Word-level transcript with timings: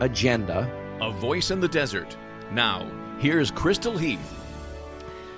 agenda. 0.00 0.70
A 1.00 1.10
voice 1.10 1.50
in 1.50 1.60
the 1.60 1.68
desert. 1.68 2.16
Now, 2.52 2.90
here's 3.18 3.50
Crystal 3.50 3.96
Heath. 3.96 4.40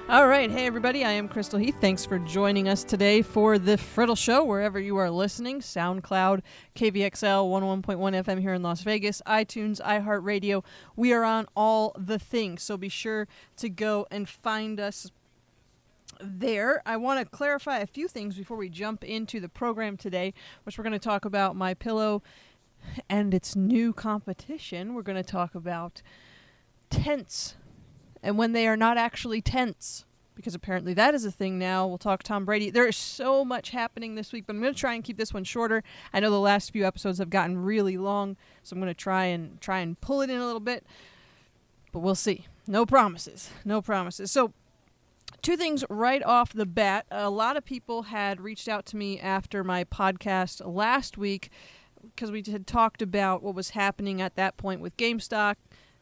All 0.09 0.29
right. 0.29 0.49
Hey, 0.49 0.67
everybody. 0.67 1.05
I 1.05 1.11
am 1.11 1.29
Crystal 1.29 1.59
Heath. 1.59 1.79
Thanks 1.81 2.07
for 2.07 2.21
joining 2.21 2.69
us 2.69 2.85
today 2.85 3.23
for 3.23 3.59
the 3.59 3.77
Friddle 3.77 4.17
Show, 4.17 4.45
wherever 4.45 4.79
you 4.79 4.97
are 4.99 5.11
listening 5.11 5.59
SoundCloud, 5.59 6.43
KVXL 6.77 7.83
101.1 7.83 8.25
FM 8.25 8.41
here 8.41 8.55
in 8.55 8.63
Las 8.63 8.83
Vegas, 8.83 9.21
iTunes, 9.27 9.81
iHeartRadio. 9.81 10.63
We 10.95 11.13
are 11.13 11.25
on 11.25 11.47
all 11.57 11.93
the 11.99 12.21
things. 12.21 12.63
So 12.63 12.77
be 12.77 12.89
sure 12.89 13.27
to 13.57 13.69
go 13.69 14.07
and 14.13 14.29
find 14.29 14.79
us 14.79 15.11
there. 16.21 16.83
I 16.87 16.97
want 16.99 17.19
to 17.21 17.27
clarify 17.27 17.79
a 17.79 17.87
few 17.87 18.07
things 18.07 18.37
before 18.37 18.57
we 18.57 18.69
jump 18.69 19.03
into 19.03 19.41
the 19.41 19.49
program 19.49 19.97
today, 19.97 20.35
which 20.63 20.79
we're 20.79 20.85
going 20.85 20.93
to 20.93 20.99
talk 21.01 21.25
about 21.25 21.57
My 21.57 21.75
Pillow 21.75 22.23
and 23.09 23.35
its 23.35 23.57
new 23.57 23.93
competition. 23.93 24.95
We're 24.95 25.03
going 25.03 25.23
to 25.23 25.29
talk 25.29 25.55
about 25.55 26.03
tents 26.91 27.57
and 28.23 28.39
when 28.39 28.53
they 28.53 28.67
are 28.67 28.77
not 28.77 28.97
actually 28.97 29.41
tents 29.41 30.05
because 30.35 30.55
apparently 30.55 30.93
that 30.95 31.15
is 31.15 31.25
a 31.25 31.31
thing 31.31 31.59
now. 31.59 31.87
We'll 31.87 31.97
talk 31.97 32.23
Tom 32.23 32.45
Brady. 32.45 32.71
There 32.71 32.87
is 32.87 32.97
so 32.97 33.45
much 33.45 33.71
happening 33.71 34.15
this 34.15 34.33
week, 34.33 34.45
but 34.47 34.55
I'm 34.55 34.61
going 34.61 34.75
to 34.75 34.79
try 34.79 34.93
and 34.93 35.03
keep 35.03 35.17
this 35.17 35.33
one 35.33 35.45
shorter. 35.45 35.83
I 36.13 36.21
know 36.21 36.31
the 36.31 36.39
last 36.39 36.73
few 36.73 36.87
episodes 36.87 37.19
have 37.19 37.31
gotten 37.31 37.57
really 37.57 37.97
long, 37.97 38.37
so 38.63 38.75
I'm 38.75 38.81
going 38.81 38.93
to 38.93 38.95
try 38.95 39.25
and 39.25 39.59
try 39.61 39.79
and 39.79 39.99
pull 40.01 40.21
it 40.21 40.29
in 40.29 40.39
a 40.39 40.45
little 40.45 40.61
bit. 40.61 40.85
But 41.91 42.01
we'll 42.01 42.15
see. 42.15 42.47
No 42.67 42.85
promises. 42.85 43.51
No 43.65 43.81
promises. 43.81 44.31
So 44.31 44.53
two 45.41 45.57
things 45.57 45.85
right 45.89 46.23
off 46.23 46.53
the 46.53 46.67
bat. 46.67 47.07
A 47.11 47.31
lot 47.31 47.57
of 47.57 47.65
people 47.65 48.03
had 48.03 48.41
reached 48.41 48.69
out 48.69 48.85
to 48.87 48.97
me 48.97 49.19
after 49.19 49.65
my 49.65 49.85
podcast 49.85 50.61
last 50.67 51.17
week 51.17 51.51
because 52.15 52.31
we 52.31 52.43
had 52.51 52.67
talked 52.67 53.03
about 53.03 53.43
what 53.43 53.55
was 53.55 53.71
happening 53.71 54.21
at 54.21 54.37
that 54.37 54.57
point 54.57 54.81
with 54.81 54.97
GameStop 54.97 55.57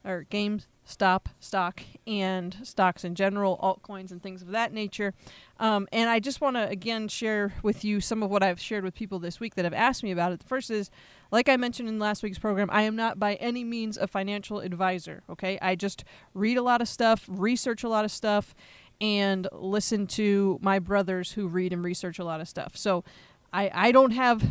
or 0.05 0.27
GameStop 0.30 1.27
stock 1.41 1.83
and 2.06 2.56
stocks 2.62 3.05
in 3.05 3.14
general, 3.14 3.58
altcoins 3.62 4.11
and 4.11 4.22
things 4.22 4.42
of 4.42 4.48
that 4.48 4.72
nature. 4.72 5.14
Um, 5.58 5.88
and 5.92 6.11
I 6.11 6.20
just 6.20 6.41
want 6.41 6.56
to 6.56 6.69
again 6.69 7.08
share 7.08 7.55
with 7.62 7.84
you 7.84 8.00
some 8.00 8.22
of 8.22 8.30
what 8.30 8.42
I've 8.42 8.61
shared 8.61 8.84
with 8.84 8.94
people 8.94 9.19
this 9.19 9.41
week 9.41 9.55
that 9.55 9.64
have 9.64 9.72
asked 9.72 10.02
me 10.02 10.11
about 10.11 10.33
it. 10.33 10.41
The 10.41 10.46
first 10.46 10.70
is, 10.70 10.91
like 11.30 11.48
I 11.48 11.56
mentioned 11.56 11.88
in 11.88 11.98
last 11.98 12.22
week's 12.22 12.39
program, 12.39 12.68
I 12.70 12.83
am 12.83 12.96
not 12.96 13.18
by 13.18 13.34
any 13.36 13.64
means 13.64 13.96
a 13.96 14.06
financial 14.06 14.61
advisor. 14.61 15.22
Okay, 15.30 15.58
I 15.62 15.74
just 15.74 16.05
read 16.34 16.58
a 16.58 16.62
lot 16.62 16.83
of 16.83 16.89
stuff, 16.89 17.24
research 17.28 17.83
a 17.83 17.89
lot 17.89 18.05
of 18.05 18.11
stuff, 18.11 18.55
and 19.00 19.48
listen 19.52 20.06
to 20.06 20.58
my 20.61 20.78
brothers 20.78 21.33
who 21.33 21.48
read 21.48 21.72
and 21.72 21.83
research 21.83 22.18
a 22.18 22.24
lot 22.24 22.41
of 22.41 22.48
stuff. 22.48 22.77
So 22.77 23.05
I, 23.52 23.70
I 23.72 23.92
don't 23.92 24.11
have 24.11 24.44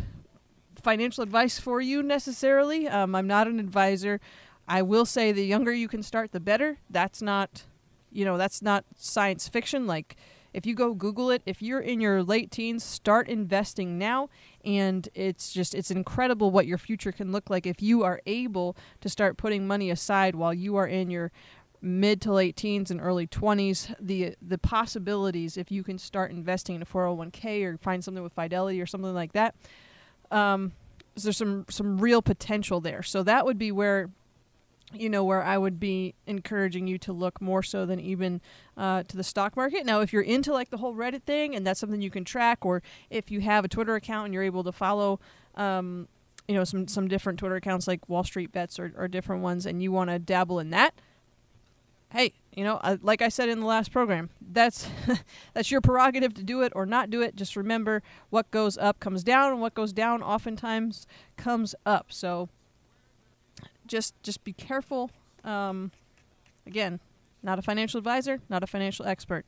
financial 0.84 1.22
advice 1.22 1.58
for 1.58 1.80
you 1.80 2.02
necessarily. 2.02 2.86
Um, 2.86 3.14
I'm 3.14 3.26
not 3.26 3.48
an 3.48 3.58
advisor. 3.58 4.20
I 4.68 4.82
will 4.82 5.06
say 5.06 5.32
the 5.32 5.44
younger 5.44 5.72
you 5.72 5.88
can 5.88 6.02
start, 6.02 6.32
the 6.32 6.40
better. 6.40 6.78
That's 6.88 7.20
not, 7.20 7.64
you 8.12 8.24
know, 8.24 8.38
that's 8.38 8.62
not 8.62 8.84
science 8.96 9.48
fiction. 9.48 9.86
Like, 9.86 10.16
if 10.52 10.64
you 10.64 10.74
go 10.74 10.94
Google 10.94 11.30
it, 11.30 11.42
if 11.46 11.60
you're 11.60 11.80
in 11.80 12.00
your 12.00 12.22
late 12.22 12.50
teens, 12.52 12.84
start 12.84 13.28
investing 13.28 13.98
now. 13.98 14.28
And 14.64 15.08
it's 15.12 15.52
just, 15.52 15.74
it's 15.74 15.90
incredible 15.90 16.52
what 16.52 16.66
your 16.66 16.78
future 16.78 17.10
can 17.10 17.32
look 17.32 17.50
like 17.50 17.66
if 17.66 17.82
you 17.82 18.04
are 18.04 18.20
able 18.24 18.76
to 19.00 19.08
start 19.08 19.36
putting 19.36 19.66
money 19.66 19.90
aside 19.90 20.36
while 20.36 20.54
you 20.54 20.76
are 20.76 20.86
in 20.86 21.10
your 21.10 21.32
mid 21.82 22.20
to 22.22 22.32
late 22.32 22.56
teens 22.56 22.90
and 22.90 22.98
early 22.98 23.26
20s 23.26 23.94
the 24.00 24.34
the 24.40 24.56
possibilities 24.56 25.58
if 25.58 25.70
you 25.70 25.84
can 25.84 25.98
start 25.98 26.30
investing 26.30 26.74
in 26.74 26.80
a 26.80 26.86
401k 26.86 27.62
or 27.62 27.76
find 27.76 28.02
something 28.02 28.22
with 28.22 28.32
fidelity 28.32 28.80
or 28.80 28.86
something 28.86 29.12
like 29.12 29.32
that 29.34 29.54
um, 30.34 30.72
there's 31.14 31.36
some 31.36 31.64
some 31.70 31.98
real 31.98 32.20
potential 32.20 32.80
there 32.80 33.02
so 33.02 33.22
that 33.22 33.46
would 33.46 33.58
be 33.58 33.70
where 33.70 34.10
you 34.92 35.08
know 35.08 35.24
where 35.24 35.42
I 35.42 35.58
would 35.58 35.80
be 35.80 36.14
encouraging 36.26 36.86
you 36.86 36.98
to 36.98 37.12
look 37.12 37.40
more 37.40 37.62
so 37.62 37.86
than 37.86 38.00
even 38.00 38.40
uh, 38.76 39.02
to 39.04 39.16
the 39.16 39.24
stock 39.24 39.56
market. 39.56 39.84
Now, 39.84 40.00
if 40.00 40.12
you're 40.12 40.22
into 40.22 40.52
like 40.52 40.70
the 40.70 40.76
whole 40.76 40.94
Reddit 40.94 41.22
thing 41.22 41.54
and 41.54 41.66
that's 41.66 41.80
something 41.80 42.00
you 42.00 42.10
can 42.10 42.24
track, 42.24 42.64
or 42.64 42.82
if 43.10 43.30
you 43.30 43.40
have 43.40 43.64
a 43.64 43.68
Twitter 43.68 43.94
account 43.94 44.26
and 44.26 44.34
you're 44.34 44.42
able 44.42 44.64
to 44.64 44.72
follow, 44.72 45.20
um, 45.56 46.08
you 46.48 46.54
know, 46.54 46.64
some 46.64 46.86
some 46.88 47.08
different 47.08 47.38
Twitter 47.38 47.56
accounts 47.56 47.86
like 47.88 48.08
Wall 48.08 48.24
Street 48.24 48.52
Bets 48.52 48.78
or, 48.78 48.92
or 48.96 49.08
different 49.08 49.42
ones, 49.42 49.66
and 49.66 49.82
you 49.82 49.92
want 49.92 50.10
to 50.10 50.18
dabble 50.18 50.58
in 50.58 50.70
that, 50.70 50.94
hey, 52.12 52.34
you 52.56 52.64
know, 52.64 52.76
uh, 52.76 52.96
like 53.02 53.22
I 53.22 53.28
said 53.28 53.48
in 53.48 53.60
the 53.60 53.66
last 53.66 53.90
program, 53.92 54.30
that's 54.40 54.88
that's 55.54 55.70
your 55.70 55.80
prerogative 55.80 56.34
to 56.34 56.42
do 56.42 56.62
it 56.62 56.72
or 56.74 56.86
not 56.86 57.10
do 57.10 57.20
it. 57.22 57.36
Just 57.36 57.56
remember, 57.56 58.02
what 58.30 58.50
goes 58.50 58.78
up 58.78 59.00
comes 59.00 59.24
down, 59.24 59.52
and 59.52 59.60
what 59.60 59.74
goes 59.74 59.92
down 59.92 60.22
oftentimes 60.22 61.06
comes 61.36 61.74
up. 61.84 62.06
So 62.10 62.48
just 63.86 64.14
just 64.22 64.44
be 64.44 64.52
careful. 64.52 65.10
Um, 65.44 65.90
again, 66.66 67.00
not 67.42 67.58
a 67.58 67.62
financial 67.62 67.98
advisor, 67.98 68.40
not 68.48 68.62
a 68.62 68.66
financial 68.66 69.06
expert. 69.06 69.46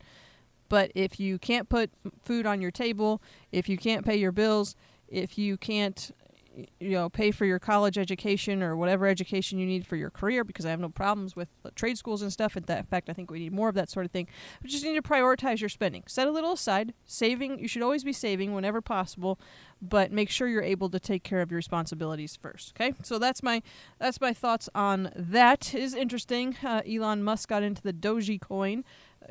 But 0.69 0.91
if 0.95 1.19
you 1.19 1.39
can't 1.39 1.69
put 1.69 1.89
food 2.23 2.45
on 2.45 2.61
your 2.61 2.71
table, 2.71 3.21
if 3.51 3.69
you 3.69 3.77
can't 3.77 4.05
pay 4.05 4.17
your 4.17 4.33
bills, 4.33 4.75
if 5.07 5.37
you 5.37 5.57
can't 5.57 6.11
you 6.79 6.91
know 6.91 7.09
pay 7.09 7.31
for 7.31 7.45
your 7.45 7.59
college 7.59 7.97
education 7.97 8.63
or 8.63 8.75
whatever 8.75 9.07
education 9.07 9.59
you 9.59 9.65
need 9.65 9.85
for 9.85 9.95
your 9.95 10.09
career 10.09 10.43
because 10.43 10.65
I 10.65 10.69
have 10.69 10.79
no 10.79 10.89
problems 10.89 11.35
with 11.35 11.49
trade 11.75 11.97
schools 11.97 12.21
and 12.21 12.31
stuff. 12.31 12.57
In 12.57 12.63
fact, 12.63 13.09
I 13.09 13.13
think 13.13 13.29
we 13.29 13.39
need 13.39 13.53
more 13.53 13.69
of 13.69 13.75
that 13.75 13.89
sort 13.89 14.05
of 14.05 14.11
thing. 14.11 14.27
But 14.61 14.71
just 14.71 14.83
need 14.83 14.95
to 14.95 15.01
prioritize 15.01 15.59
your 15.59 15.69
spending. 15.69 16.03
Set 16.07 16.27
a 16.27 16.31
little 16.31 16.53
aside. 16.53 16.93
Saving, 17.05 17.59
you 17.59 17.67
should 17.67 17.81
always 17.81 18.03
be 18.03 18.13
saving 18.13 18.53
whenever 18.53 18.81
possible, 18.81 19.39
but 19.81 20.11
make 20.11 20.29
sure 20.29 20.47
you're 20.47 20.63
able 20.63 20.89
to 20.89 20.99
take 20.99 21.23
care 21.23 21.41
of 21.41 21.51
your 21.51 21.57
responsibilities 21.57 22.35
first. 22.35 22.73
Okay, 22.75 22.93
so 23.03 23.19
that's 23.19 23.43
my 23.43 23.61
that's 23.99 24.19
my 24.21 24.33
thoughts 24.33 24.69
on 24.73 25.11
that. 25.15 25.73
It 25.73 25.81
is 25.81 25.93
interesting. 25.93 26.57
Uh, 26.63 26.81
Elon 26.89 27.23
Musk 27.23 27.49
got 27.49 27.63
into 27.63 27.81
the 27.81 27.93
Dogecoin 27.93 28.39
coin 28.39 28.83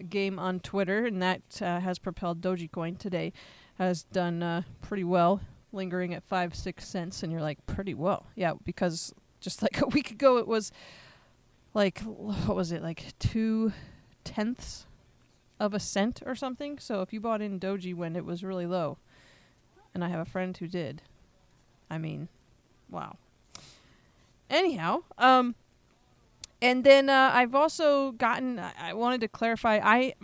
game 0.08 0.38
on 0.38 0.60
Twitter, 0.60 1.06
and 1.06 1.22
that 1.22 1.42
uh, 1.60 1.80
has 1.80 1.98
propelled 1.98 2.40
Dogecoin 2.40 2.98
today 2.98 3.32
has 3.78 4.04
done 4.04 4.42
uh, 4.42 4.62
pretty 4.80 5.04
well 5.04 5.40
lingering 5.76 6.14
at 6.14 6.24
five, 6.24 6.54
six 6.54 6.86
cents, 6.88 7.22
and 7.22 7.30
you're 7.30 7.40
like, 7.40 7.64
pretty 7.66 7.94
well. 7.94 8.26
Yeah, 8.34 8.54
because 8.64 9.14
just 9.40 9.62
like 9.62 9.80
a 9.82 9.86
week 9.86 10.10
ago, 10.10 10.38
it 10.38 10.48
was 10.48 10.72
like, 11.74 12.00
what 12.00 12.56
was 12.56 12.72
it, 12.72 12.82
like 12.82 13.18
two 13.18 13.72
tenths 14.24 14.86
of 15.60 15.74
a 15.74 15.80
cent 15.80 16.22
or 16.26 16.34
something? 16.34 16.78
So 16.78 17.02
if 17.02 17.12
you 17.12 17.20
bought 17.20 17.42
in 17.42 17.60
Doji 17.60 17.94
when 17.94 18.16
it 18.16 18.24
was 18.24 18.42
really 18.42 18.66
low, 18.66 18.98
and 19.94 20.04
I 20.04 20.08
have 20.08 20.20
a 20.20 20.30
friend 20.30 20.56
who 20.56 20.66
did, 20.66 21.02
I 21.90 21.98
mean, 21.98 22.28
wow. 22.90 23.16
Anyhow, 24.50 25.02
um, 25.18 25.54
and 26.62 26.84
then 26.84 27.10
uh, 27.10 27.30
I've 27.32 27.54
also 27.54 28.12
gotten. 28.12 28.58
I, 28.58 28.72
I 28.78 28.94
wanted 28.94 29.20
to 29.22 29.28
clarify. 29.28 29.80
I 29.82 30.14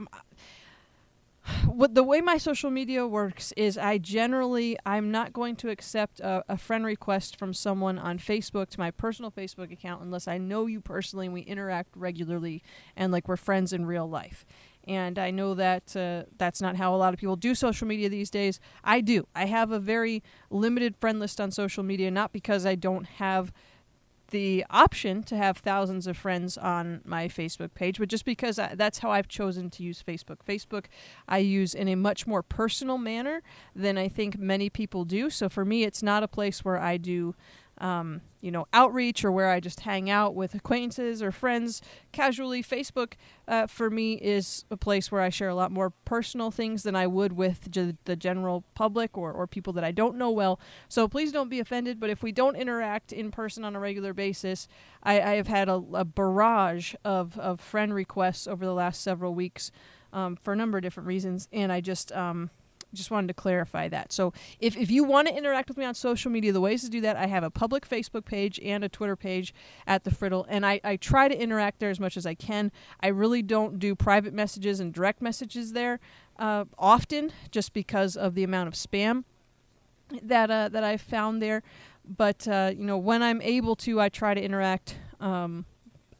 what 1.73 1.95
the 1.95 2.03
way 2.03 2.21
my 2.21 2.37
social 2.37 2.71
media 2.71 3.07
works 3.07 3.53
is 3.57 3.79
I 3.79 3.99
generally 3.99 4.77
I'm 4.85 5.11
not 5.11 5.33
going 5.33 5.57
to 5.57 5.71
accept 5.71 6.21
a, 6.21 6.45
a, 6.49 6.59
friend 6.59 6.85
request 6.85 7.39
from 7.39 7.55
someone 7.55 7.99
on 7.99 8.19
Facebook 8.19 8.69
to 8.71 8.81
my 8.81 8.91
personal 8.91 9.31
Facebook 9.31 9.73
account 9.73 10.03
unless 10.03 10.29
I 10.29 10.39
know 10.39 10.67
you 10.67 10.81
personally 10.81 11.27
and 11.27 11.35
we 11.35 11.41
interact 11.41 11.97
regularly 11.97 12.63
and 12.97 13.13
like 13.13 13.29
we're 13.29 13.37
friends 13.37 13.73
in 13.73 13.87
real 13.87 14.09
life. 14.09 14.45
And 14.87 15.19
I 15.19 15.31
know 15.31 15.55
that 15.55 15.97
uh, 15.97 16.25
that's 16.39 16.61
not 16.61 16.77
how 16.77 16.95
a 16.95 16.97
lot 16.97 17.15
of 17.15 17.21
people 17.21 17.37
do 17.37 17.55
social 17.55 17.87
media 17.87 18.09
these 18.09 18.31
days. 18.31 18.59
I 18.83 19.01
do. 19.01 19.27
I 19.35 19.47
have 19.47 19.71
a 19.71 19.79
very 19.79 20.23
limited 20.51 20.97
friend 20.97 21.21
list 21.21 21.41
on 21.41 21.53
social 21.53 21.85
media, 21.85 22.11
not 22.11 22.33
because 22.33 22.67
I 22.67 22.75
don't 22.75 23.05
have 23.05 23.53
the 24.33 24.65
option 24.71 25.23
to 25.25 25.37
have 25.37 25.59
thousands 25.59 26.07
of 26.07 26.17
friends 26.17 26.59
on 26.59 27.03
my 27.05 27.29
Facebook 27.29 27.75
page, 27.75 27.99
but 27.99 28.09
just 28.09 28.25
because 28.25 28.59
I, 28.59 28.75
that's 28.75 28.99
how 28.99 29.11
I've 29.11 29.29
chosen 29.29 29.71
to 29.71 29.83
use 29.83 30.03
Facebook. 30.03 30.39
Facebook 30.49 30.87
I 31.29 31.39
use 31.39 31.75
in 31.75 31.87
a 31.87 31.95
much 31.95 32.27
more 32.27 32.43
personal 32.43 32.99
manner 32.99 33.43
than 33.77 33.97
I 33.97 34.09
think 34.09 34.39
many 34.39 34.69
people 34.69 35.05
do. 35.05 35.31
So 35.31 35.49
for 35.49 35.65
me, 35.65 35.85
it's 35.85 36.03
not 36.03 36.23
a 36.23 36.29
place 36.29 36.65
where 36.65 36.79
I 36.79 36.97
do 36.97 37.35
um, 37.83 38.21
you 38.41 38.53
know, 38.53 38.67
outreach 38.73 39.25
or 39.25 39.33
where 39.33 39.51
I 39.51 39.59
just 39.59 39.81
hang 39.81 40.09
out 40.09 40.37
with 40.37 40.55
acquaintances 40.55 41.21
or 41.21 41.33
friends 41.33 41.83
casually. 42.13 42.63
Facebook, 42.63 43.15
uh, 43.49 43.67
for 43.67 43.91
me, 43.91 44.15
is 44.15 44.65
a 44.71 44.77
place 44.77 45.11
where 45.11 45.21
I 45.21 45.31
share 45.31 45.49
a 45.49 45.55
lot 45.55 45.73
more 45.73 45.91
personal 45.91 46.53
things 46.53 46.85
than 46.85 46.95
I 46.95 47.09
would 47.09 47.33
with 47.33 47.71
j- 47.71 47.97
the 48.05 48.15
general 48.15 48.65
public 48.75 49.19
or, 49.19 49.33
or 49.33 49.49
people 49.49 49.73
that 49.75 49.85
I 49.85 49.91
don't 49.91 50.17
know 50.17 50.31
well. 50.31 50.61
So 50.89 51.09
please 51.09 51.33
don't 51.33 51.51
be 51.51 51.59
offended. 51.59 51.99
But 51.99 52.11
if 52.11 52.23
we 52.23 52.31
don't 52.31 52.55
interact 52.55 53.13
in 53.13 53.33
person 53.33 53.65
on 53.65 53.75
a 53.75 53.81
regular 53.81 54.15
basis, 54.15 54.69
I, 55.03 55.21
I 55.21 55.35
have 55.35 55.49
had 55.49 55.69
a, 55.69 55.83
a, 55.93 56.05
barrage 56.05 56.95
of, 57.05 57.37
of 57.39 57.61
friend 57.61 57.93
requests 57.93 58.47
over 58.47 58.65
the 58.65 58.75
last 58.75 59.03
several 59.03 59.35
weeks 59.35 59.73
um, 60.13 60.37
for 60.37 60.53
a 60.53 60.57
number 60.57 60.79
of 60.79 60.83
different 60.83 61.09
reasons. 61.09 61.49
And 61.53 61.73
I 61.73 61.81
just. 61.81 62.13
Um, 62.13 62.51
just 62.95 63.11
wanted 63.11 63.29
to 63.29 63.35
clarify 63.35 63.89
that. 63.89 64.13
So 64.13 64.33
if, 64.61 64.77
if 64.77 64.91
you 64.91 65.05
want 65.05 65.29
to 65.29 65.35
interact 65.35 65.69
with 65.69 65.79
me 65.79 65.85
on 65.85 65.95
social 65.95 66.31
media, 66.31 66.53
the 66.53 66.61
ways 66.61 66.83
to 66.83 66.91
do 66.91 67.01
that, 67.03 67.17
I 67.17 67.27
have 67.27 67.43
a 67.43 67.51
public 67.51 67.89
Facebook 67.89 68.25
page 68.25 68.61
and 68.61 68.85
a 68.85 68.89
Twitter 68.89 69.17
page 69.17 69.55
at 69.87 70.05
the 70.05 70.11
Friddle, 70.11 70.45
and 70.49 70.65
I, 70.67 70.81
I 70.85 70.97
try 70.97 71.29
to 71.29 71.39
interact 71.39 71.81
there 71.81 71.91
as 71.91 72.01
much 72.01 72.17
as 72.17 72.27
I 72.27 72.35
can. 72.35 72.73
I 73.01 73.09
really 73.09 73.43
don't 73.43 73.79
do 73.79 73.95
private 73.95 74.35
messages 74.35 74.81
and 74.81 74.93
direct 74.93 75.23
messages 75.23 75.73
there 75.73 76.01
uh, 76.39 76.65
often, 76.79 77.33
just 77.51 77.73
because 77.73 78.17
of 78.17 78.35
the 78.35 78.45
amount 78.45 78.69
of 78.69 78.75
spam 78.75 79.25
that 80.23 80.51
uh, 80.51 80.69
that 80.69 80.85
I've 80.85 81.01
found 81.01 81.41
there. 81.41 81.63
But 82.05 82.47
uh, 82.49 82.73
you 82.77 82.85
know, 82.85 82.99
when 82.99 83.23
I'm 83.23 83.41
able 83.41 83.77
to, 83.77 84.01
I 84.01 84.09
try 84.09 84.35
to 84.35 84.43
interact. 84.43 84.97
Um, 85.21 85.67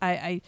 I, 0.01 0.11
I 0.11 0.41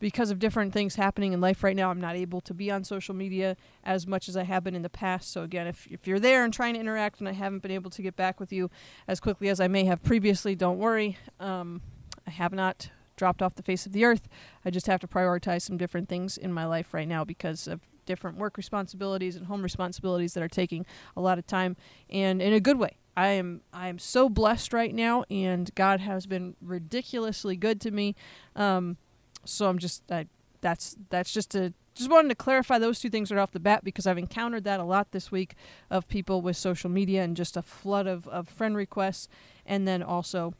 because 0.00 0.30
of 0.30 0.38
different 0.38 0.72
things 0.72 0.96
happening 0.96 1.32
in 1.32 1.40
life 1.40 1.62
right 1.62 1.76
now, 1.76 1.90
I'm 1.90 2.00
not 2.00 2.16
able 2.16 2.40
to 2.40 2.54
be 2.54 2.70
on 2.70 2.82
social 2.82 3.14
media 3.14 3.56
as 3.84 4.06
much 4.06 4.28
as 4.28 4.36
I 4.36 4.42
have 4.42 4.64
been 4.64 4.74
in 4.74 4.82
the 4.82 4.90
past. 4.90 5.30
So, 5.30 5.42
again, 5.42 5.68
if, 5.68 5.86
if 5.88 6.08
you're 6.08 6.18
there 6.18 6.42
and 6.44 6.52
trying 6.52 6.74
to 6.74 6.80
interact 6.80 7.20
and 7.20 7.28
I 7.28 7.32
haven't 7.32 7.62
been 7.62 7.70
able 7.70 7.90
to 7.90 8.02
get 8.02 8.16
back 8.16 8.40
with 8.40 8.52
you 8.52 8.70
as 9.06 9.20
quickly 9.20 9.48
as 9.48 9.60
I 9.60 9.68
may 9.68 9.84
have 9.84 10.02
previously, 10.02 10.56
don't 10.56 10.78
worry. 10.78 11.18
Um, 11.38 11.82
I 12.26 12.30
have 12.30 12.52
not 12.52 12.90
dropped 13.16 13.42
off 13.42 13.54
the 13.54 13.62
face 13.62 13.84
of 13.84 13.92
the 13.92 14.04
earth. 14.04 14.26
I 14.64 14.70
just 14.70 14.86
have 14.86 15.00
to 15.00 15.06
prioritize 15.06 15.62
some 15.62 15.76
different 15.76 16.08
things 16.08 16.38
in 16.38 16.52
my 16.52 16.64
life 16.64 16.94
right 16.94 17.06
now 17.06 17.22
because 17.22 17.68
of 17.68 17.80
different 18.06 18.38
work 18.38 18.56
responsibilities 18.56 19.36
and 19.36 19.46
home 19.46 19.62
responsibilities 19.62 20.32
that 20.32 20.42
are 20.42 20.48
taking 20.48 20.86
a 21.16 21.20
lot 21.20 21.38
of 21.38 21.46
time 21.46 21.76
and 22.08 22.40
in 22.40 22.54
a 22.54 22.60
good 22.60 22.78
way. 22.78 22.96
I 23.16 23.28
am 23.28 23.60
I 23.72 23.88
am 23.88 23.98
so 23.98 24.30
blessed 24.30 24.72
right 24.72 24.94
now, 24.94 25.24
and 25.30 25.70
God 25.74 26.00
has 26.00 26.26
been 26.26 26.56
ridiculously 26.62 27.56
good 27.56 27.80
to 27.82 27.90
me. 27.90 28.14
Um, 28.56 28.96
so 29.44 29.68
I'm 29.68 29.78
just 29.78 30.10
I, 30.10 30.26
that's 30.60 30.96
that's 31.08 31.32
just 31.32 31.54
a 31.54 31.72
just 31.94 32.10
wanted 32.10 32.28
to 32.28 32.34
clarify 32.34 32.78
those 32.78 33.00
two 33.00 33.10
things 33.10 33.30
right 33.30 33.40
off 33.40 33.52
the 33.52 33.60
bat 33.60 33.84
because 33.84 34.06
I've 34.06 34.18
encountered 34.18 34.64
that 34.64 34.80
a 34.80 34.84
lot 34.84 35.12
this 35.12 35.30
week 35.30 35.54
of 35.90 36.08
people 36.08 36.40
with 36.40 36.56
social 36.56 36.88
media 36.88 37.22
and 37.22 37.36
just 37.36 37.56
a 37.56 37.62
flood 37.62 38.06
of, 38.06 38.26
of 38.28 38.48
friend 38.48 38.76
requests 38.76 39.28
and 39.66 39.86
then 39.86 40.02
also 40.02 40.54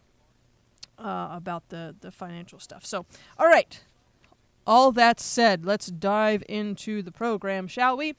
uh, 0.98 1.28
about 1.32 1.68
the, 1.70 1.94
the 2.00 2.10
financial 2.10 2.58
stuff. 2.58 2.84
So, 2.84 3.06
all 3.38 3.46
right. 3.46 3.80
All 4.66 4.92
that 4.92 5.18
said, 5.18 5.64
let's 5.64 5.86
dive 5.86 6.42
into 6.48 7.00
the 7.00 7.12
program, 7.12 7.66
shall 7.66 7.96
we? 7.96 8.14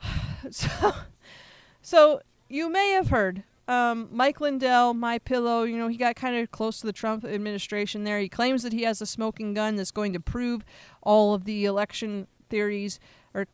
so, 0.50 0.92
so 1.82 2.20
you 2.48 2.70
may 2.70 2.90
have 2.90 3.08
heard 3.08 3.42
um, 3.66 4.08
Mike 4.10 4.40
Lindell, 4.40 4.94
My 4.94 5.18
Pillow, 5.18 5.62
you 5.62 5.78
know, 5.78 5.88
he 5.88 5.96
got 5.96 6.16
kind 6.16 6.36
of 6.36 6.50
close 6.50 6.80
to 6.80 6.86
the 6.86 6.92
Trump 6.92 7.24
administration 7.24 8.04
there. 8.04 8.18
He 8.18 8.28
claims 8.28 8.62
that 8.62 8.72
he 8.72 8.82
has 8.82 9.00
a 9.00 9.06
smoking 9.06 9.54
gun 9.54 9.76
that's 9.76 9.90
going 9.90 10.12
to 10.12 10.20
prove 10.20 10.64
all 11.02 11.34
of 11.34 11.44
the 11.44 11.64
election 11.64 12.26
theories 12.50 13.00
or 13.32 13.46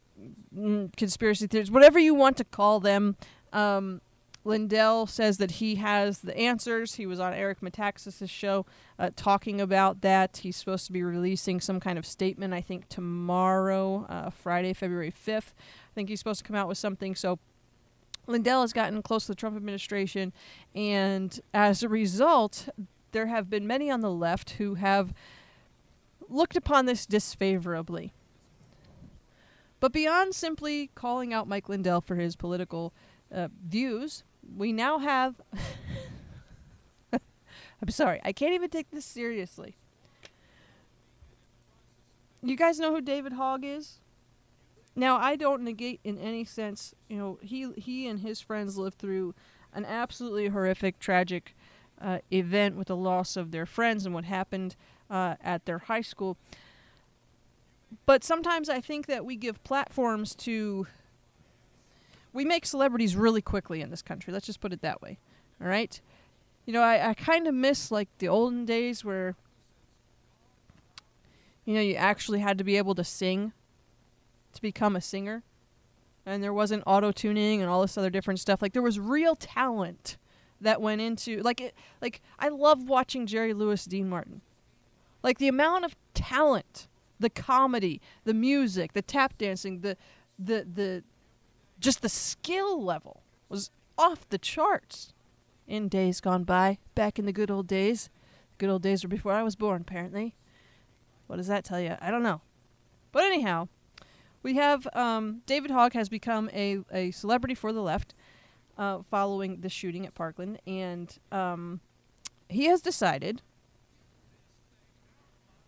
mm, 0.57 0.95
conspiracy 0.97 1.47
theories, 1.47 1.71
whatever 1.71 1.99
you 1.99 2.15
want 2.15 2.37
to 2.39 2.45
call 2.45 2.81
them. 2.81 3.17
Um, 3.53 4.01
Lindell 4.43 5.07
says 5.07 5.37
that 5.39 5.53
he 5.53 5.77
has 5.77 6.21
the 6.21 6.37
answers. 6.37 6.95
He 6.95 7.07
was 7.07 7.21
on 7.21 7.35
Eric 7.35 7.61
Metaxas' 7.61 8.29
show 8.29 8.65
uh, 8.99 9.11
talking 9.15 9.61
about 9.61 10.01
that. 10.01 10.39
He's 10.39 10.57
supposed 10.57 10.87
to 10.87 10.93
be 10.93 11.03
releasing 11.03 11.61
some 11.61 11.79
kind 11.79 11.99
of 11.99 12.07
statement, 12.07 12.55
I 12.55 12.63
think, 12.63 12.89
tomorrow, 12.89 14.07
uh, 14.09 14.31
Friday, 14.31 14.73
February 14.73 15.13
5th. 15.13 15.53
I 15.53 15.93
think 15.95 16.09
he's 16.09 16.21
supposed 16.21 16.41
to 16.41 16.45
come 16.45 16.57
out 16.57 16.69
with 16.69 16.79
something. 16.79 17.15
So 17.15 17.39
Lindell 18.31 18.63
has 18.63 18.73
gotten 18.73 19.03
close 19.03 19.27
to 19.27 19.33
the 19.33 19.37
Trump 19.37 19.57
administration, 19.57 20.33
and 20.75 21.41
as 21.53 21.83
a 21.83 21.89
result, 21.89 22.69
there 23.13 23.27
have 23.27 23.51
been 23.51 23.67
many 23.67 23.91
on 23.91 24.01
the 24.01 24.11
left 24.11 24.51
who 24.51 24.75
have 24.75 25.13
looked 26.29 26.57
upon 26.57 26.87
this 26.87 27.07
disfavorably. 27.07 28.13
But 29.81 29.93
beyond 29.93 30.35
simply 30.35 30.91
calling 30.95 31.33
out 31.33 31.49
Mike 31.49 31.69
Lindell 31.69 32.01
for 32.01 32.17
his 32.17 32.37
political 32.37 32.93
uh, 33.35 33.49
views, 33.67 34.25
we 34.57 34.73
now 34.73 34.99
have. 34.99 35.41
I'm 37.13 37.89
sorry, 37.89 38.21
I 38.25 38.33
can't 38.33 38.53
even 38.53 38.69
take 38.69 38.91
this 38.91 39.07
seriously. 39.07 39.77
You 42.43 42.57
guys 42.57 42.79
know 42.79 42.95
who 42.95 43.01
David 43.01 43.35
Hogg 43.35 43.65
is? 43.65 44.01
Now, 44.97 45.17
I 45.17 45.37
don't 45.37 45.63
negate 45.63 46.01
in 46.03 46.19
any 46.19 46.45
sense, 46.45 46.95
you 47.09 47.17
know, 47.17 47.39
he 47.43 47.71
he 47.77 48.09
and 48.09 48.21
his 48.21 48.41
friends 48.41 48.77
lived 48.77 48.99
through 48.99 49.35
an 49.73 49.85
absolutely 49.85 50.49
horrific, 50.49 50.99
tragic 50.99 51.55
uh, 52.01 52.19
event 52.33 52.77
with 52.77 52.89
the 52.89 52.97
loss 52.97 53.37
of 53.37 53.51
their 53.51 53.67
friends 53.67 54.05
and 54.05 54.15
what 54.15 54.25
happened 54.25 54.75
uh, 55.09 55.37
at 55.43 55.65
their 55.65 55.79
high 55.79 56.01
school. 56.01 56.37
But 58.07 58.25
sometimes 58.25 58.69
I 58.69 58.81
think 58.81 59.07
that 59.07 59.25
we 59.25 59.37
give 59.37 59.63
platforms 59.65 60.35
to. 60.37 60.87
We 62.33 62.45
make 62.45 62.65
celebrities 62.65 63.17
really 63.17 63.43
quickly 63.43 63.81
in 63.81 63.91
this 63.91 64.03
country. 64.03 64.33
Let's 64.33 64.47
just 64.47 64.61
put 64.61 64.73
it 64.73 64.83
that 64.83 65.03
way. 65.03 65.19
All 65.61 65.67
right? 65.67 66.01
You 66.65 66.73
know, 66.73 66.83
I, 66.83 67.11
I 67.11 67.15
kind 67.15 67.49
of 67.49 67.55
miss 67.55 67.91
like 67.91 68.09
the 68.19 68.29
olden 68.29 68.65
days 68.65 69.05
where, 69.05 69.35
you 71.65 71.75
know, 71.75 71.81
you 71.81 71.95
actually 71.95 72.39
had 72.39 72.57
to 72.59 72.65
be 72.65 72.77
able 72.77 72.95
to 72.95 73.03
sing 73.03 73.53
to 74.53 74.63
become 74.63 74.97
a 74.97 75.01
singer. 75.01 75.43
And 76.27 76.43
there 76.43 76.53
wasn't 76.53 76.85
auto 76.87 77.13
tuning 77.13 77.61
and 77.61 77.71
all 77.71 77.81
this 77.81 77.97
other 77.97 78.11
different 78.11 78.41
stuff. 78.41 78.61
Like 78.61 78.73
there 78.73 78.83
was 78.83 78.99
real 78.99 79.35
talent 79.35 80.17
that 80.61 80.81
went 80.81 81.01
into 81.01 81.41
like 81.41 81.61
it 81.61 81.75
like 82.01 82.21
i 82.39 82.49
love 82.49 82.89
watching 82.89 83.27
jerry 83.27 83.55
lewis 83.55 83.85
dean 83.85 84.09
martin. 84.09 84.43
Like 85.23 85.39
the 85.39 85.49
amount 85.49 85.85
of 85.85 85.97
talent 86.15 86.89
the 87.19 87.31
comedy 87.31 88.01
the 88.25 88.35
music 88.35 88.93
the 88.93 89.03
tap 89.03 89.37
dancing 89.39 89.81
the 89.81 89.97
the 90.39 90.67
the 90.73 91.05
just 91.79 92.03
the 92.03 92.09
skill 92.09 92.83
level 92.83 93.23
was 93.49 93.71
off 93.97 94.29
the 94.29 94.39
charts 94.39 95.13
in 95.67 95.89
days 95.89 96.21
gone 96.21 96.45
by 96.45 96.79
back 96.95 97.19
in 97.19 97.27
the 97.27 97.33
good 97.33 97.51
old 97.51 97.67
days. 97.67 98.11
Good 98.59 98.69
old 98.69 98.83
days 98.83 99.03
were 99.03 99.09
before 99.09 99.33
i 99.33 99.43
was 99.43 99.57
born 99.57 99.83
apparently. 99.83 100.35
What 101.27 101.37
does 101.37 101.47
that 101.47 101.65
tell 101.65 101.81
you 101.81 101.97
i 102.01 102.11
don't 102.11 102.23
know. 102.23 102.43
But 103.13 103.25
anyhow 103.25 103.69
we 104.43 104.55
have 104.55 104.87
um, 104.95 105.43
David 105.47 105.71
Hogg 105.71 105.93
has 105.93 106.09
become 106.09 106.49
a, 106.53 106.79
a 106.93 107.11
celebrity 107.11 107.55
for 107.55 107.73
the 107.73 107.83
left 107.83 108.15
uh, 108.79 109.01
following 109.11 109.61
the 109.61 109.69
shooting 109.69 110.07
at 110.07 110.15
Parkland, 110.15 110.59
and 110.67 111.19
um, 111.31 111.81
he 112.49 112.65
has 112.67 112.81
decided, 112.81 113.43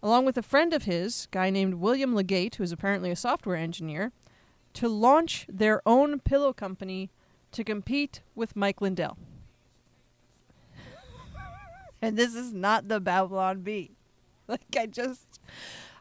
along 0.03 0.25
with 0.25 0.39
a 0.39 0.43
friend 0.43 0.73
of 0.73 0.85
his, 0.85 1.29
guy 1.31 1.51
named 1.51 1.75
William 1.75 2.15
LeGate, 2.15 2.55
who 2.57 2.63
is 2.63 2.73
apparently 2.73 3.11
a 3.11 3.17
software 3.17 3.57
engineer, 3.57 4.13
to 4.75 4.89
launch 4.89 5.47
their 5.49 5.83
own 5.85 6.19
pillow 6.21 6.53
company 6.53 7.11
to 7.53 7.63
compete 7.63 8.23
with 8.35 8.57
Mike 8.57 8.81
Lindell. 8.81 9.19
and 12.03 12.17
this 12.17 12.35
is 12.35 12.55
not 12.55 12.89
the 12.89 13.01
Babylon 13.01 13.61
Bee. 13.61 13.97
Like 14.49 14.77
I 14.77 14.87
just 14.87 15.41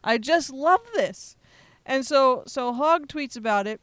I 0.03 0.17
just 0.17 0.51
love 0.51 0.81
this. 0.95 1.37
And 1.85 2.05
so 2.05 2.43
so 2.47 2.73
Hogg 2.73 3.07
tweets 3.07 3.38
about 3.38 3.67
it. 3.67 3.81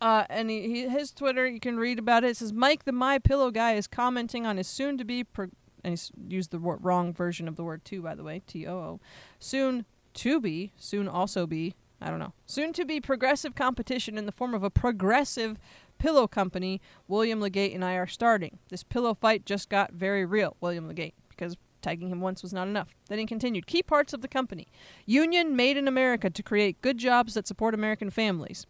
Uh, 0.00 0.24
and 0.30 0.48
he, 0.48 0.62
he, 0.62 0.88
his 0.88 1.10
Twitter, 1.10 1.44
you 1.44 1.58
can 1.58 1.76
read 1.76 1.98
about 1.98 2.22
it. 2.22 2.30
It 2.30 2.36
says 2.36 2.52
Mike, 2.52 2.84
the 2.84 2.92
My 2.92 3.18
Pillow 3.18 3.50
guy, 3.50 3.72
is 3.72 3.88
commenting 3.88 4.46
on 4.46 4.56
his 4.56 4.68
soon-to-be, 4.68 5.24
pro- 5.24 5.50
and 5.82 5.92
he's 5.92 6.12
used 6.28 6.52
the 6.52 6.60
wor- 6.60 6.78
wrong 6.80 7.12
version 7.12 7.48
of 7.48 7.56
the 7.56 7.64
word 7.64 7.84
"to," 7.86 8.00
by 8.00 8.14
the 8.14 8.22
way, 8.22 8.40
T 8.46 8.64
O 8.64 8.76
O, 8.78 9.00
soon 9.40 9.84
to 10.14 10.40
be, 10.40 10.72
soon 10.76 11.08
also 11.08 11.48
be, 11.48 11.74
I 12.00 12.10
don't 12.10 12.20
know, 12.20 12.32
soon 12.46 12.72
to 12.74 12.84
be 12.84 13.00
progressive 13.00 13.56
competition 13.56 14.16
in 14.16 14.26
the 14.26 14.30
form 14.30 14.54
of 14.54 14.62
a 14.62 14.70
progressive 14.70 15.58
pillow 15.98 16.28
company. 16.28 16.80
William 17.08 17.40
LeGate 17.40 17.74
and 17.74 17.84
I 17.84 17.94
are 17.94 18.06
starting. 18.06 18.60
This 18.68 18.84
pillow 18.84 19.14
fight 19.14 19.44
just 19.44 19.68
got 19.68 19.94
very 19.94 20.24
real. 20.24 20.56
William 20.60 20.88
LeGate, 20.88 21.14
because 21.28 21.56
Tagging 21.80 22.10
him 22.10 22.20
once 22.20 22.42
was 22.42 22.52
not 22.52 22.66
enough. 22.66 22.94
Then 23.08 23.18
he 23.18 23.26
continued 23.26 23.66
Key 23.66 23.82
parts 23.82 24.12
of 24.12 24.20
the 24.20 24.28
company 24.28 24.66
Union 25.06 25.54
made 25.54 25.76
in 25.76 25.86
America 25.86 26.28
to 26.28 26.42
create 26.42 26.82
good 26.82 26.98
jobs 26.98 27.34
that 27.34 27.46
support 27.46 27.74
American 27.74 28.10
families. 28.10 28.66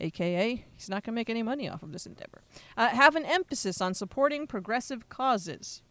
AKA, 0.00 0.64
he's 0.74 0.88
not 0.88 1.04
going 1.04 1.12
to 1.12 1.16
make 1.16 1.30
any 1.30 1.42
money 1.42 1.68
off 1.68 1.82
of 1.82 1.92
this 1.92 2.06
endeavor. 2.06 2.42
Uh, 2.76 2.88
have 2.88 3.16
an 3.16 3.24
emphasis 3.24 3.80
on 3.80 3.92
supporting 3.92 4.46
progressive 4.46 5.08
causes. 5.08 5.82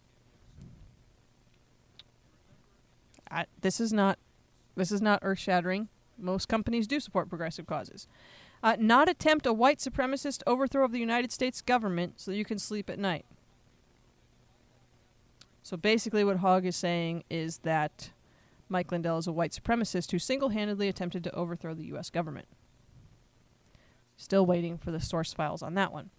I, 3.29 3.45
this 3.61 3.79
is 3.79 3.93
not 3.93 4.17
this 4.75 4.91
is 4.91 5.01
not 5.01 5.19
earth 5.21 5.39
shattering. 5.39 5.89
Most 6.17 6.47
companies 6.47 6.87
do 6.87 6.99
support 6.99 7.29
progressive 7.29 7.67
causes. 7.67 8.07
Uh, 8.63 8.75
not 8.79 9.07
attempt 9.07 9.45
a 9.45 9.53
white 9.53 9.79
supremacist 9.79 10.41
overthrow 10.47 10.83
of 10.83 10.91
the 10.91 10.99
United 10.99 11.31
States 11.31 11.61
government 11.61 12.19
so 12.19 12.31
you 12.31 12.45
can 12.45 12.59
sleep 12.59 12.89
at 12.89 12.99
night. 12.99 13.25
So 15.69 15.77
basically, 15.77 16.23
what 16.23 16.37
Hogg 16.37 16.65
is 16.65 16.75
saying 16.75 17.25
is 17.29 17.59
that 17.59 18.09
Mike 18.69 18.91
Lindell 18.91 19.19
is 19.19 19.27
a 19.27 19.31
white 19.31 19.51
supremacist 19.51 20.09
who 20.09 20.17
single 20.17 20.49
handedly 20.49 20.87
attempted 20.87 21.23
to 21.25 21.35
overthrow 21.35 21.75
the 21.75 21.85
U.S. 21.89 22.09
government. 22.09 22.47
Still 24.17 24.47
waiting 24.47 24.79
for 24.79 24.89
the 24.89 24.99
source 24.99 25.31
files 25.31 25.61
on 25.61 25.75
that 25.75 25.93
one. 25.93 26.09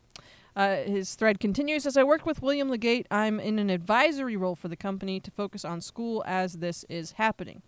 Uh, 0.55 0.77
his 0.77 1.17
thread 1.17 1.41
continues 1.41 1.85
As 1.85 1.97
I 1.97 2.05
worked 2.05 2.25
with 2.25 2.43
William 2.43 2.71
LeGate, 2.71 3.07
I'm 3.11 3.41
in 3.41 3.59
an 3.59 3.71
advisory 3.71 4.37
role 4.37 4.55
for 4.55 4.69
the 4.69 4.77
company 4.77 5.19
to 5.19 5.33
focus 5.33 5.65
on 5.65 5.81
school 5.81 6.23
as 6.29 6.59
this 6.59 6.85
is 6.89 7.13
happening. 7.13 7.61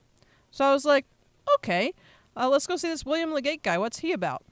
So 0.52 0.64
I 0.64 0.72
was 0.72 0.84
like, 0.84 1.04
okay, 1.56 1.94
uh, 2.36 2.48
let's 2.48 2.68
go 2.68 2.76
see 2.76 2.90
this 2.90 3.04
William 3.04 3.30
LeGate 3.30 3.64
guy. 3.64 3.76
What's 3.76 3.98
he 3.98 4.12
about? 4.12 4.44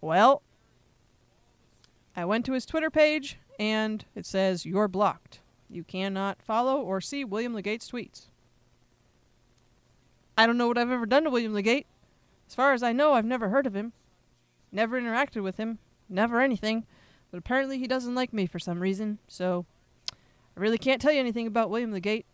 Well, 0.00 0.42
I 2.14 2.24
went 2.24 2.46
to 2.46 2.52
his 2.52 2.64
Twitter 2.64 2.88
page 2.88 3.36
and 3.58 4.04
it 4.14 4.26
says, 4.26 4.66
You're 4.66 4.88
blocked. 4.88 5.40
You 5.68 5.84
cannot 5.84 6.42
follow 6.42 6.80
or 6.80 7.00
see 7.00 7.24
William 7.24 7.54
LeGate's 7.54 7.90
tweets. 7.90 8.26
I 10.36 10.46
don't 10.46 10.58
know 10.58 10.68
what 10.68 10.78
I've 10.78 10.90
ever 10.90 11.06
done 11.06 11.24
to 11.24 11.30
William 11.30 11.52
LeGate. 11.52 11.86
As 12.46 12.54
far 12.54 12.72
as 12.72 12.82
I 12.82 12.92
know, 12.92 13.14
I've 13.14 13.24
never 13.24 13.48
heard 13.48 13.66
of 13.66 13.74
him, 13.74 13.92
never 14.70 15.00
interacted 15.00 15.42
with 15.42 15.56
him, 15.56 15.78
never 16.08 16.40
anything. 16.40 16.86
But 17.30 17.38
apparently, 17.38 17.78
he 17.78 17.86
doesn't 17.86 18.14
like 18.14 18.32
me 18.32 18.46
for 18.46 18.58
some 18.58 18.80
reason, 18.80 19.18
so 19.26 19.66
I 20.12 20.60
really 20.60 20.78
can't 20.78 21.00
tell 21.00 21.12
you 21.12 21.20
anything 21.20 21.46
about 21.46 21.70
William 21.70 21.92
LeGate. 21.92 22.26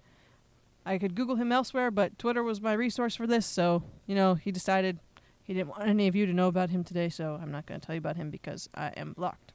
I 0.85 0.99
could 0.99 1.15
Google 1.15 1.37
him 1.37 1.53
elsewhere, 1.53 1.91
but 1.91 2.19
Twitter 2.19 2.43
was 2.43 2.61
my 2.61 2.73
resource 2.73 3.15
for 3.15 3.27
this, 3.27 3.47
so, 3.47 3.83
you 4.07 4.15
know, 4.15 4.35
he 4.35 4.51
decided 4.51 4.99
he 5.43 5.55
didn't 5.55 5.69
want 5.69 5.89
any 5.89 6.09
of 6.09 6.17
you 6.17 6.27
to 6.27 6.33
know 6.33 6.49
about 6.49 6.71
him 6.71 6.85
today, 6.85 7.09
so 7.09 7.39
I'm 7.41 7.51
not 7.51 7.67
going 7.67 7.81
to 7.81 7.87
tell 7.87 7.95
you 7.95 8.01
about 8.01 8.17
him 8.17 8.31
because 8.31 8.69
I 8.75 8.89
am 8.97 9.13
blocked. 9.13 9.50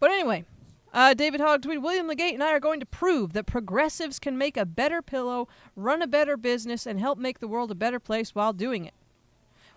But 0.00 0.10
anyway, 0.10 0.44
uh, 0.92 1.14
David 1.14 1.40
Hogg 1.40 1.62
tweeted 1.62 1.82
William 1.82 2.08
LeGate 2.08 2.34
and 2.34 2.42
I 2.42 2.52
are 2.52 2.60
going 2.60 2.80
to 2.80 2.86
prove 2.86 3.32
that 3.32 3.46
progressives 3.46 4.18
can 4.18 4.38
make 4.38 4.56
a 4.56 4.64
better 4.64 5.02
pillow, 5.02 5.48
run 5.76 6.02
a 6.02 6.06
better 6.06 6.36
business, 6.36 6.86
and 6.86 6.98
help 6.98 7.18
make 7.18 7.40
the 7.40 7.48
world 7.48 7.70
a 7.70 7.74
better 7.74 8.00
place 8.00 8.34
while 8.34 8.52
doing 8.52 8.84
it. 8.84 8.94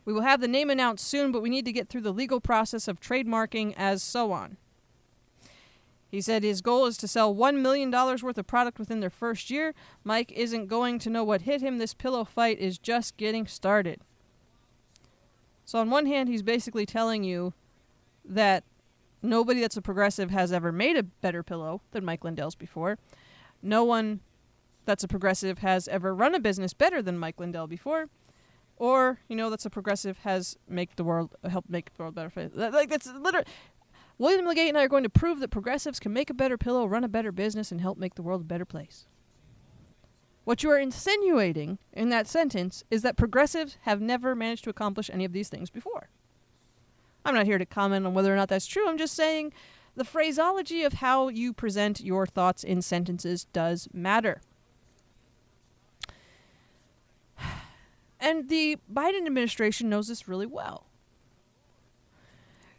We 0.06 0.14
will 0.14 0.22
have 0.22 0.42
the 0.42 0.48
name 0.48 0.70
announced 0.70 1.06
soon, 1.06 1.32
but 1.32 1.42
we 1.42 1.50
need 1.50 1.66
to 1.66 1.72
get 1.72 1.90
through 1.90 2.02
the 2.02 2.14
legal 2.14 2.40
process 2.40 2.88
of 2.88 3.00
trademarking 3.00 3.74
as 3.78 4.02
so 4.02 4.32
on. 4.32 4.58
He 6.10 6.22
said 6.22 6.44
his 6.44 6.62
goal 6.62 6.88
is 6.88 6.98
to 6.98 7.08
sell 7.08 7.34
$1 7.34 7.62
million 7.62 7.90
worth 7.90 8.38
of 8.38 8.48
product 8.48 8.80
within 8.80 9.00
their 9.00 9.10
first 9.10 9.50
year. 9.50 9.74
Mike 10.04 10.32
isn't 10.34 10.68
going 10.68 11.00
to 11.00 11.10
know 11.10 11.24
what 11.24 11.44
hit 11.44 11.62
him. 11.62 11.78
This 11.78 11.94
pillow 11.94 12.26
fight 12.26 12.60
is 12.60 12.78
just 12.78 13.16
getting 13.16 13.48
started. 13.48 14.02
So, 15.64 15.80
on 15.80 15.90
one 15.90 16.08
hand, 16.08 16.28
he's 16.28 16.44
basically 16.44 16.86
telling 16.86 17.24
you 17.24 17.54
that 18.26 18.66
nobody 19.22 19.62
that's 19.62 19.78
a 19.78 19.82
progressive 19.82 20.32
has 20.32 20.52
ever 20.52 20.72
made 20.72 20.98
a 20.98 21.04
better 21.04 21.44
pillow 21.44 21.82
than 21.92 22.06
Mike 22.06 22.24
Lindell's 22.24 22.56
before. 22.56 22.98
No 23.62 23.84
one 23.84 24.22
that's 24.86 25.04
a 25.04 25.08
progressive 25.08 25.60
has 25.60 25.88
ever 25.88 26.14
run 26.14 26.34
a 26.36 26.40
business 26.40 26.74
better 26.74 27.02
than 27.02 27.18
Mike 27.18 27.40
Lindell 27.40 27.68
before. 27.68 28.10
Or, 28.78 29.20
you 29.28 29.36
know, 29.36 29.52
that's 29.52 29.66
a 29.66 29.70
progressive 29.70 30.18
has 30.20 30.58
make 30.68 30.96
the 30.96 31.04
world 31.04 31.36
uh, 31.44 31.50
help 31.50 31.66
make 31.70 31.94
the 31.96 32.04
world 32.04 32.16
better. 32.16 32.50
Like 32.56 32.90
that's 32.90 33.06
literally 33.06 33.46
William 34.18 34.46
LeGate 34.46 34.70
and 34.70 34.78
I 34.78 34.84
are 34.84 34.90
going 34.90 35.04
to 35.04 35.10
prove 35.10 35.40
that 35.40 35.50
progressives 35.50 36.00
can 36.00 36.14
make 36.14 36.30
a 36.30 36.34
better 36.34 36.58
pillow, 36.58 36.86
run 36.86 37.04
a 37.04 37.08
better 37.08 37.32
business, 37.32 37.72
and 37.72 37.82
help 37.82 37.98
make 37.98 38.16
the 38.16 38.24
world 38.24 38.42
a 38.42 38.46
better 38.46 38.66
place. 38.66 39.06
What 40.44 40.64
you 40.64 40.72
are 40.72 40.80
insinuating 40.80 41.78
in 41.94 42.10
that 42.10 42.28
sentence 42.28 42.84
is 42.90 43.04
that 43.04 43.18
progressives 43.18 43.78
have 43.82 44.02
never 44.02 44.36
managed 44.36 44.64
to 44.64 44.72
accomplish 44.72 45.10
any 45.12 45.26
of 45.26 45.34
these 45.34 45.50
things 45.50 45.70
before. 45.70 46.10
I'm 47.24 47.36
not 47.36 47.46
here 47.46 47.58
to 47.58 47.66
comment 47.66 48.06
on 48.06 48.14
whether 48.14 48.34
or 48.34 48.36
not 48.36 48.50
that's 48.50 48.66
true. 48.66 48.88
I'm 48.88 48.98
just 48.98 49.14
saying 49.14 49.54
the 49.96 50.06
phraseology 50.06 50.84
of 50.84 50.94
how 50.94 51.28
you 51.28 51.54
present 51.54 52.02
your 52.02 52.26
thoughts 52.26 52.64
in 52.64 52.82
sentences 52.82 53.46
does 53.54 53.88
matter. 53.94 54.42
And 58.24 58.50
the 58.50 58.78
Biden 58.94 59.26
administration 59.26 59.90
knows 59.90 60.08
this 60.08 60.28
really 60.28 60.46
well. 60.46 60.86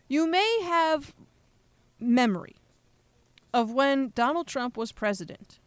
You 0.06 0.28
may 0.28 0.60
have 0.62 1.12
memory 1.98 2.54
of 3.52 3.72
when 3.72 4.12
Donald 4.14 4.46
Trump 4.46 4.76
was 4.76 4.92
president, 4.92 5.58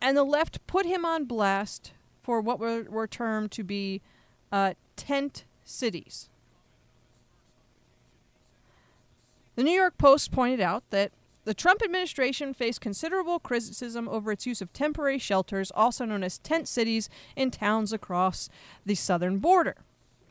and 0.00 0.16
the 0.16 0.24
left 0.24 0.66
put 0.66 0.84
him 0.84 1.04
on 1.04 1.26
blast 1.26 1.92
for 2.22 2.40
what 2.40 2.58
were, 2.58 2.84
were 2.88 3.06
termed 3.06 3.50
to 3.52 3.62
be 3.62 4.02
uh, 4.50 4.74
tent 4.96 5.44
cities. 5.64 6.29
The 9.60 9.64
New 9.64 9.72
York 9.72 9.98
Post 9.98 10.32
pointed 10.32 10.62
out 10.62 10.84
that 10.88 11.12
the 11.44 11.52
Trump 11.52 11.82
administration 11.84 12.54
faced 12.54 12.80
considerable 12.80 13.38
criticism 13.38 14.08
over 14.08 14.32
its 14.32 14.46
use 14.46 14.62
of 14.62 14.72
temporary 14.72 15.18
shelters, 15.18 15.70
also 15.72 16.06
known 16.06 16.24
as 16.24 16.38
tent 16.38 16.66
cities, 16.66 17.10
in 17.36 17.50
towns 17.50 17.92
across 17.92 18.48
the 18.86 18.94
southern 18.94 19.36
border. 19.36 19.74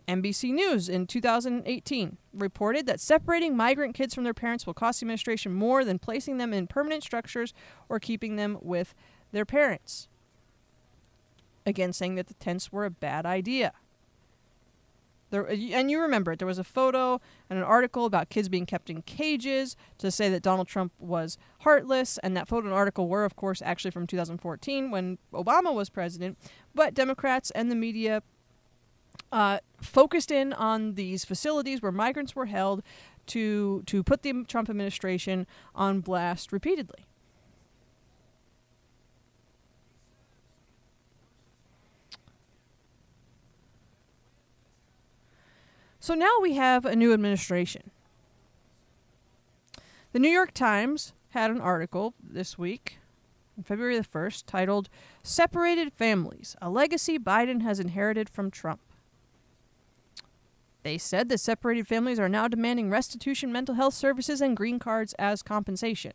NBC 0.07 0.51
News 0.51 0.89
in 0.89 1.05
2018 1.05 2.17
reported 2.33 2.87
that 2.87 2.99
separating 2.99 3.55
migrant 3.55 3.93
kids 3.93 4.15
from 4.15 4.23
their 4.23 4.33
parents 4.33 4.65
will 4.65 4.73
cost 4.73 4.99
the 4.99 5.03
administration 5.03 5.53
more 5.53 5.85
than 5.85 5.99
placing 5.99 6.39
them 6.39 6.51
in 6.51 6.65
permanent 6.65 7.03
structures 7.03 7.53
or 7.87 7.99
keeping 7.99 8.35
them 8.35 8.57
with 8.63 8.95
their 9.31 9.45
parents. 9.45 10.07
Again, 11.67 11.93
saying 11.93 12.15
that 12.15 12.29
the 12.29 12.33
tents 12.33 12.71
were 12.71 12.85
a 12.85 12.89
bad 12.89 13.27
idea. 13.27 13.73
There, 15.29 15.45
and 15.45 15.91
you 15.91 16.01
remember 16.01 16.31
it. 16.31 16.39
There 16.39 16.47
was 16.47 16.59
a 16.59 16.63
photo 16.63 17.21
and 17.49 17.59
an 17.59 17.65
article 17.65 18.05
about 18.05 18.29
kids 18.29 18.49
being 18.49 18.65
kept 18.65 18.89
in 18.89 19.01
cages 19.03 19.75
to 19.99 20.11
say 20.11 20.29
that 20.29 20.41
Donald 20.41 20.67
Trump 20.67 20.93
was 20.99 21.37
heartless. 21.61 22.17
And 22.19 22.35
that 22.35 22.47
photo 22.47 22.67
and 22.67 22.75
article 22.75 23.07
were, 23.07 23.25
of 23.25 23.35
course, 23.35 23.61
actually 23.63 23.91
from 23.91 24.07
2014 24.07 24.91
when 24.91 25.17
Obama 25.33 25.73
was 25.73 25.89
president. 25.89 26.37
But 26.73 26.93
Democrats 26.93 27.51
and 27.51 27.71
the 27.71 27.75
media 27.75 28.23
uh, 29.31 29.59
focused 29.81 30.31
in 30.31 30.53
on 30.53 30.95
these 30.95 31.25
facilities 31.25 31.81
where 31.81 31.91
migrants 31.91 32.35
were 32.35 32.47
held 32.47 32.81
to 33.27 33.83
to 33.85 34.03
put 34.03 34.23
the 34.23 34.43
Trump 34.47 34.69
administration 34.69 35.45
on 35.75 36.01
blast 36.01 36.51
repeatedly. 36.51 37.05
So 46.09 46.15
now 46.15 46.39
we 46.41 46.55
have 46.55 46.85
a 46.85 46.95
new 46.95 47.13
administration. 47.13 47.91
The 50.11 50.17
New 50.17 50.31
York 50.31 50.55
Times 50.55 51.13
had 51.33 51.51
an 51.51 51.61
article 51.61 52.15
this 52.19 52.57
week, 52.57 52.97
on 53.55 53.63
February 53.63 53.95
the 53.95 54.03
1st, 54.03 54.45
titled 54.47 54.89
Separated 55.21 55.93
Families 55.93 56.55
A 56.63 56.69
Legacy 56.71 57.19
Biden 57.19 57.61
Has 57.61 57.79
Inherited 57.79 58.27
from 58.27 58.49
Trump. 58.49 58.79
They 60.81 60.97
said 60.97 61.29
that 61.29 61.41
separated 61.41 61.87
families 61.87 62.19
are 62.19 62.27
now 62.27 62.47
demanding 62.47 62.89
restitution, 62.89 63.51
mental 63.51 63.75
health 63.75 63.93
services, 63.93 64.41
and 64.41 64.57
green 64.57 64.79
cards 64.79 65.13
as 65.19 65.43
compensation. 65.43 66.13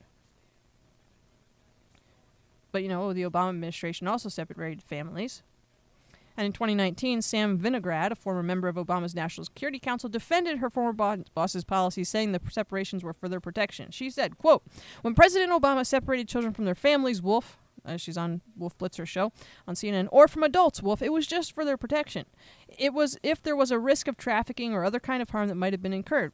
But 2.72 2.82
you 2.82 2.88
know, 2.88 3.12
the 3.12 3.22
Obama 3.22 3.50
administration 3.50 4.08
also 4.08 4.28
separated 4.28 4.82
families. 4.82 5.44
And 6.36 6.46
in 6.46 6.52
2019, 6.52 7.22
Sam 7.22 7.58
Vinograd, 7.58 8.10
a 8.10 8.16
former 8.16 8.42
member 8.42 8.66
of 8.66 8.76
Obama's 8.76 9.14
National 9.14 9.44
Security 9.44 9.78
Council, 9.78 10.08
defended 10.08 10.58
her 10.58 10.68
former 10.68 10.92
boss's 11.34 11.64
policy, 11.64 12.02
saying 12.02 12.32
the 12.32 12.40
separations 12.50 13.04
were 13.04 13.12
for 13.12 13.28
their 13.28 13.40
protection. 13.40 13.90
She 13.92 14.10
said, 14.10 14.36
quote, 14.36 14.62
When 15.02 15.14
President 15.14 15.52
Obama 15.52 15.86
separated 15.86 16.28
children 16.28 16.52
from 16.52 16.64
their 16.64 16.74
families, 16.74 17.22
Wolf, 17.22 17.58
uh, 17.86 17.96
she's 17.96 18.16
on 18.16 18.40
Wolf 18.56 18.76
Blitzer's 18.78 19.08
show 19.08 19.30
on 19.68 19.74
CNN, 19.74 20.08
or 20.10 20.26
from 20.26 20.42
adults, 20.42 20.82
Wolf, 20.82 21.02
it 21.02 21.12
was 21.12 21.26
just 21.26 21.52
for 21.52 21.64
their 21.64 21.76
protection. 21.76 22.26
It 22.68 22.92
was 22.92 23.16
if 23.22 23.42
there 23.42 23.56
was 23.56 23.70
a 23.70 23.78
risk 23.78 24.08
of 24.08 24.16
trafficking 24.16 24.74
or 24.74 24.84
other 24.84 25.00
kind 25.00 25.22
of 25.22 25.30
harm 25.30 25.48
that 25.48 25.54
might 25.54 25.72
have 25.72 25.82
been 25.82 25.92
incurred. 25.92 26.32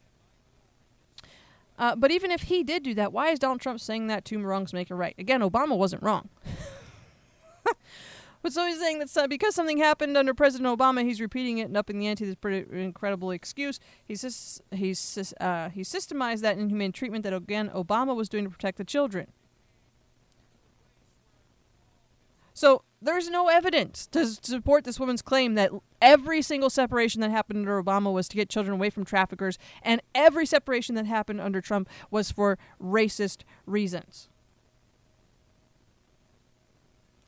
Uh, 1.79 1.97
but 1.97 2.11
even 2.11 2.31
if 2.31 2.43
he 2.43 2.63
did 2.63 2.83
do 2.83 2.95
that, 2.95 3.13
why 3.13 3.31
is 3.31 3.39
Donald 3.39 3.61
Trump 3.61 3.81
saying 3.81 4.07
that 4.07 4.25
two 4.25 4.39
wrongs 4.39 4.73
make 4.73 4.91
a 4.91 4.95
right? 4.95 5.15
Again, 5.19 5.41
Obama 5.41 5.77
wasn't 5.77 6.03
wrong. 6.03 6.29
But 8.43 8.53
so 8.53 8.67
he's 8.67 8.81
saying 8.81 9.01
that 9.01 9.17
uh, 9.17 9.27
because 9.27 9.55
something 9.55 9.79
happened 9.79 10.17
under 10.17 10.33
President 10.33 10.79
Obama, 10.79 11.05
he's 11.05 11.21
repeating 11.21 11.59
it 11.59 11.65
and 11.65 11.77
upping 11.77 11.99
the 11.99 12.07
ante. 12.07 12.25
This 12.25 12.35
pretty 12.35 12.67
incredible 12.83 13.31
excuse. 13.31 13.79
He's 14.05 14.63
he's 14.71 15.35
uh, 15.41 15.69
he 15.69 15.83
systemized 15.83 16.41
that 16.41 16.59
inhumane 16.59 16.93
treatment 16.93 17.25
that 17.25 17.35
again 17.35 17.71
Obama 17.75 18.15
was 18.15 18.29
doing 18.29 18.45
to 18.45 18.51
protect 18.51 18.79
the 18.79 18.85
children. 18.85 19.27
So 22.55 22.83
there's 23.01 23.31
no 23.31 23.49
evidence 23.49 24.07
to 24.09 24.27
support 24.27 24.85
this 24.85 25.01
woman's 25.01 25.23
claim 25.23 25.55
that 25.55 25.71
every 26.03 26.43
single 26.43 26.69
separation 26.69 27.21
that 27.23 27.31
happened 27.31 27.61
under 27.61 27.83
Obama 27.83 28.13
was 28.13 28.29
to 28.29 28.37
get 28.37 28.51
children 28.51 28.75
away 28.75 28.91
from 28.91 29.05
traffickers, 29.05 29.59
and 29.83 30.03
every 30.15 30.45
separation 30.45 30.95
that 30.97 31.07
happened 31.07 31.41
under 31.41 31.61
Trump 31.61 31.89
was 32.11 32.31
for 32.31 32.59
racist 32.83 33.43
reasons. 33.65 34.29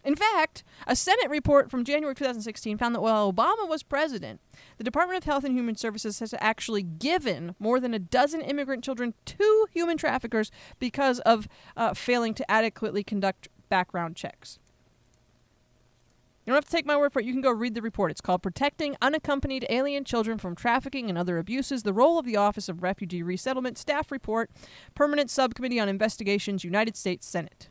In 0.04 0.16
fact, 0.16 0.64
a 0.86 0.96
Senate 0.96 1.30
report 1.30 1.70
from 1.70 1.84
January 1.84 2.14
2016 2.14 2.76
found 2.76 2.94
that 2.94 3.00
while 3.00 3.32
Obama 3.32 3.68
was 3.68 3.84
president, 3.84 4.40
the 4.76 4.84
Department 4.84 5.18
of 5.18 5.24
Health 5.24 5.44
and 5.44 5.56
Human 5.56 5.76
Services 5.76 6.18
has 6.18 6.34
actually 6.40 6.82
given 6.82 7.54
more 7.60 7.78
than 7.78 7.94
a 7.94 8.00
dozen 8.00 8.40
immigrant 8.40 8.82
children 8.82 9.14
to 9.26 9.66
human 9.70 9.96
traffickers 9.96 10.50
because 10.80 11.20
of 11.20 11.46
uh, 11.76 11.94
failing 11.94 12.34
to 12.34 12.50
adequately 12.50 13.04
conduct 13.04 13.48
background 13.68 14.16
checks. 14.16 14.58
You 16.44 16.50
don't 16.50 16.56
have 16.56 16.64
to 16.64 16.72
take 16.72 16.86
my 16.86 16.96
word 16.96 17.12
for 17.12 17.20
it. 17.20 17.24
You 17.24 17.32
can 17.32 17.40
go 17.40 17.52
read 17.52 17.76
the 17.76 17.82
report. 17.82 18.10
It's 18.10 18.20
called 18.20 18.42
Protecting 18.42 18.96
Unaccompanied 19.00 19.64
Alien 19.70 20.04
Children 20.04 20.38
from 20.38 20.56
Trafficking 20.56 21.08
and 21.08 21.16
Other 21.16 21.38
Abuses 21.38 21.84
The 21.84 21.92
Role 21.92 22.18
of 22.18 22.26
the 22.26 22.36
Office 22.36 22.68
of 22.68 22.82
Refugee 22.82 23.22
Resettlement 23.22 23.78
Staff 23.78 24.10
Report, 24.10 24.50
Permanent 24.96 25.30
Subcommittee 25.30 25.78
on 25.78 25.88
Investigations, 25.88 26.64
United 26.64 26.96
States 26.96 27.28
Senate. 27.28 27.68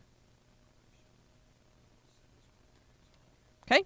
Okay? 3.70 3.84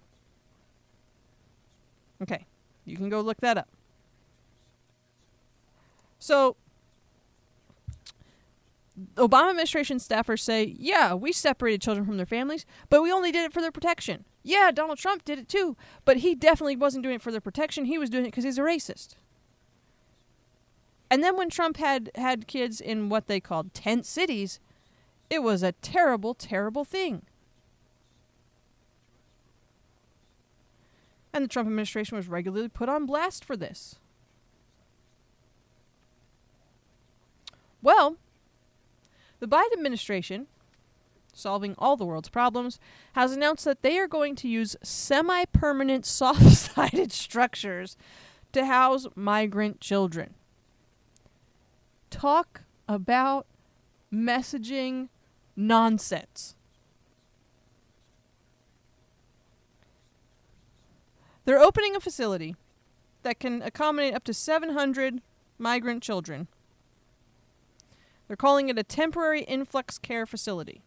Okay. 2.21 2.45
You 2.85 2.95
can 2.97 3.09
go 3.09 3.21
look 3.21 3.41
that 3.41 3.57
up. 3.57 3.67
So, 6.19 6.55
Obama 9.15 9.49
administration 9.49 9.97
staffers 9.97 10.39
say, 10.39 10.75
yeah, 10.79 11.13
we 11.13 11.31
separated 11.31 11.81
children 11.81 12.05
from 12.05 12.17
their 12.17 12.25
families, 12.25 12.65
but 12.89 13.03
we 13.03 13.11
only 13.11 13.31
did 13.31 13.45
it 13.45 13.53
for 13.53 13.61
their 13.61 13.71
protection. 13.71 14.25
Yeah, 14.43 14.71
Donald 14.71 14.97
Trump 14.97 15.25
did 15.25 15.37
it 15.37 15.49
too, 15.49 15.75
but 16.05 16.17
he 16.17 16.33
definitely 16.33 16.75
wasn't 16.75 17.03
doing 17.03 17.15
it 17.15 17.21
for 17.21 17.31
their 17.31 17.41
protection. 17.41 17.85
He 17.85 17.97
was 17.97 18.09
doing 18.09 18.25
it 18.25 18.29
because 18.29 18.45
he's 18.45 18.57
a 18.57 18.61
racist. 18.61 19.15
And 21.11 21.23
then 21.23 21.37
when 21.37 21.49
Trump 21.49 21.77
had 21.77 22.11
had 22.15 22.47
kids 22.47 22.81
in 22.81 23.09
what 23.09 23.27
they 23.27 23.39
called 23.39 23.73
tent 23.73 24.05
cities, 24.05 24.59
it 25.29 25.43
was 25.43 25.63
a 25.63 25.73
terrible, 25.73 26.33
terrible 26.33 26.83
thing. 26.83 27.23
And 31.33 31.43
the 31.43 31.47
Trump 31.47 31.67
administration 31.67 32.17
was 32.17 32.27
regularly 32.27 32.69
put 32.69 32.89
on 32.89 33.05
blast 33.05 33.45
for 33.45 33.55
this. 33.55 33.95
Well, 37.81 38.17
the 39.39 39.47
Biden 39.47 39.73
administration 39.73 40.47
solving 41.37 41.75
all 41.77 41.95
the 41.95 42.05
world's 42.05 42.29
problems, 42.29 42.79
has 43.13 43.31
announced 43.31 43.65
that 43.65 43.81
they 43.81 43.97
are 43.99 44.07
going 44.07 44.35
to 44.35 44.47
use 44.47 44.75
semi 44.81 45.45
permanent 45.45 46.05
soft 46.17 46.41
sided 46.51 47.11
structures 47.11 47.95
to 48.51 48.65
house 48.65 49.07
migrant 49.15 49.79
children. 49.79 50.33
Talk 52.09 52.61
about 52.87 53.45
messaging 54.11 55.09
nonsense. 55.55 56.55
They're 61.47 61.61
opening 61.61 61.95
a 61.95 62.01
facility 62.01 62.57
that 63.23 63.39
can 63.39 63.61
accommodate 63.61 64.13
up 64.13 64.25
to 64.25 64.33
700 64.33 65.21
migrant 65.57 66.03
children. 66.03 66.49
They're 68.27 68.35
calling 68.35 68.67
it 68.67 68.77
a 68.77 68.83
temporary 68.83 69.43
influx 69.43 69.97
care 69.97 70.25
facility. 70.25 70.81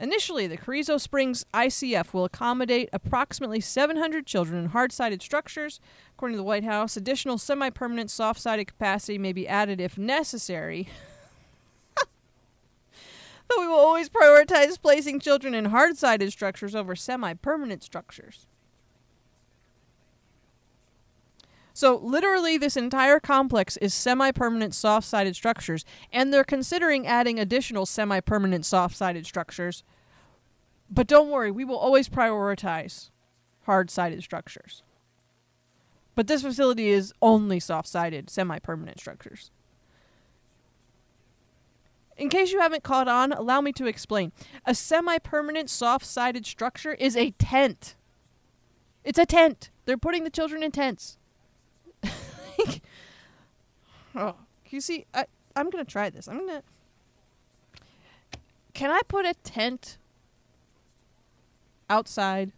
Initially, 0.00 0.48
the 0.48 0.56
Carrizo 0.56 0.98
Springs 0.98 1.46
ICF 1.54 2.12
will 2.12 2.24
accommodate 2.24 2.88
approximately 2.92 3.60
700 3.60 4.26
children 4.26 4.58
in 4.58 4.70
hard 4.70 4.90
sided 4.90 5.22
structures. 5.22 5.78
According 6.16 6.34
to 6.34 6.38
the 6.38 6.42
White 6.42 6.64
House, 6.64 6.96
additional 6.96 7.38
semi 7.38 7.70
permanent 7.70 8.10
soft 8.10 8.40
sided 8.40 8.64
capacity 8.64 9.18
may 9.18 9.32
be 9.32 9.46
added 9.46 9.80
if 9.80 9.96
necessary. 9.96 10.88
Though 13.48 13.60
we 13.60 13.68
will 13.68 13.74
always 13.76 14.08
prioritize 14.08 14.80
placing 14.80 15.20
children 15.20 15.54
in 15.54 15.66
hard 15.66 15.96
sided 15.96 16.32
structures 16.32 16.74
over 16.74 16.96
semi 16.96 17.34
permanent 17.34 17.82
structures. 17.82 18.46
So, 21.72 21.96
literally, 22.02 22.56
this 22.56 22.76
entire 22.76 23.20
complex 23.20 23.76
is 23.76 23.92
semi 23.92 24.30
permanent 24.32 24.74
soft 24.74 25.06
sided 25.06 25.36
structures, 25.36 25.84
and 26.10 26.32
they're 26.32 26.42
considering 26.42 27.06
adding 27.06 27.38
additional 27.38 27.84
semi 27.84 28.20
permanent 28.20 28.64
soft 28.64 28.96
sided 28.96 29.26
structures. 29.26 29.84
But 30.90 31.06
don't 31.06 31.30
worry, 31.30 31.50
we 31.50 31.64
will 31.64 31.76
always 31.76 32.08
prioritize 32.08 33.10
hard 33.64 33.90
sided 33.90 34.22
structures. 34.22 34.82
But 36.14 36.28
this 36.28 36.40
facility 36.40 36.88
is 36.88 37.12
only 37.20 37.60
soft 37.60 37.88
sided, 37.88 38.30
semi 38.30 38.58
permanent 38.58 38.98
structures. 38.98 39.50
In 42.16 42.30
case 42.30 42.50
you 42.50 42.60
haven't 42.60 42.82
caught 42.82 43.08
on, 43.08 43.32
allow 43.32 43.60
me 43.60 43.72
to 43.72 43.86
explain. 43.86 44.32
A 44.64 44.74
semi 44.74 45.18
permanent 45.18 45.68
soft 45.68 46.06
sided 46.06 46.46
structure 46.46 46.94
is 46.94 47.16
a 47.16 47.32
tent. 47.32 47.94
It's 49.04 49.18
a 49.18 49.26
tent. 49.26 49.70
They're 49.84 49.98
putting 49.98 50.24
the 50.24 50.30
children 50.30 50.62
in 50.62 50.72
tents. 50.72 51.18
oh, 54.14 54.34
you 54.70 54.80
see, 54.80 55.06
I, 55.14 55.26
I'm 55.54 55.70
going 55.70 55.84
to 55.84 55.90
try 55.90 56.10
this. 56.10 56.26
I'm 56.26 56.46
going 56.46 56.60
to. 56.60 56.62
Can 58.72 58.90
I 58.90 59.00
put 59.08 59.24
a 59.24 59.34
tent 59.34 59.98
outside 61.88 62.52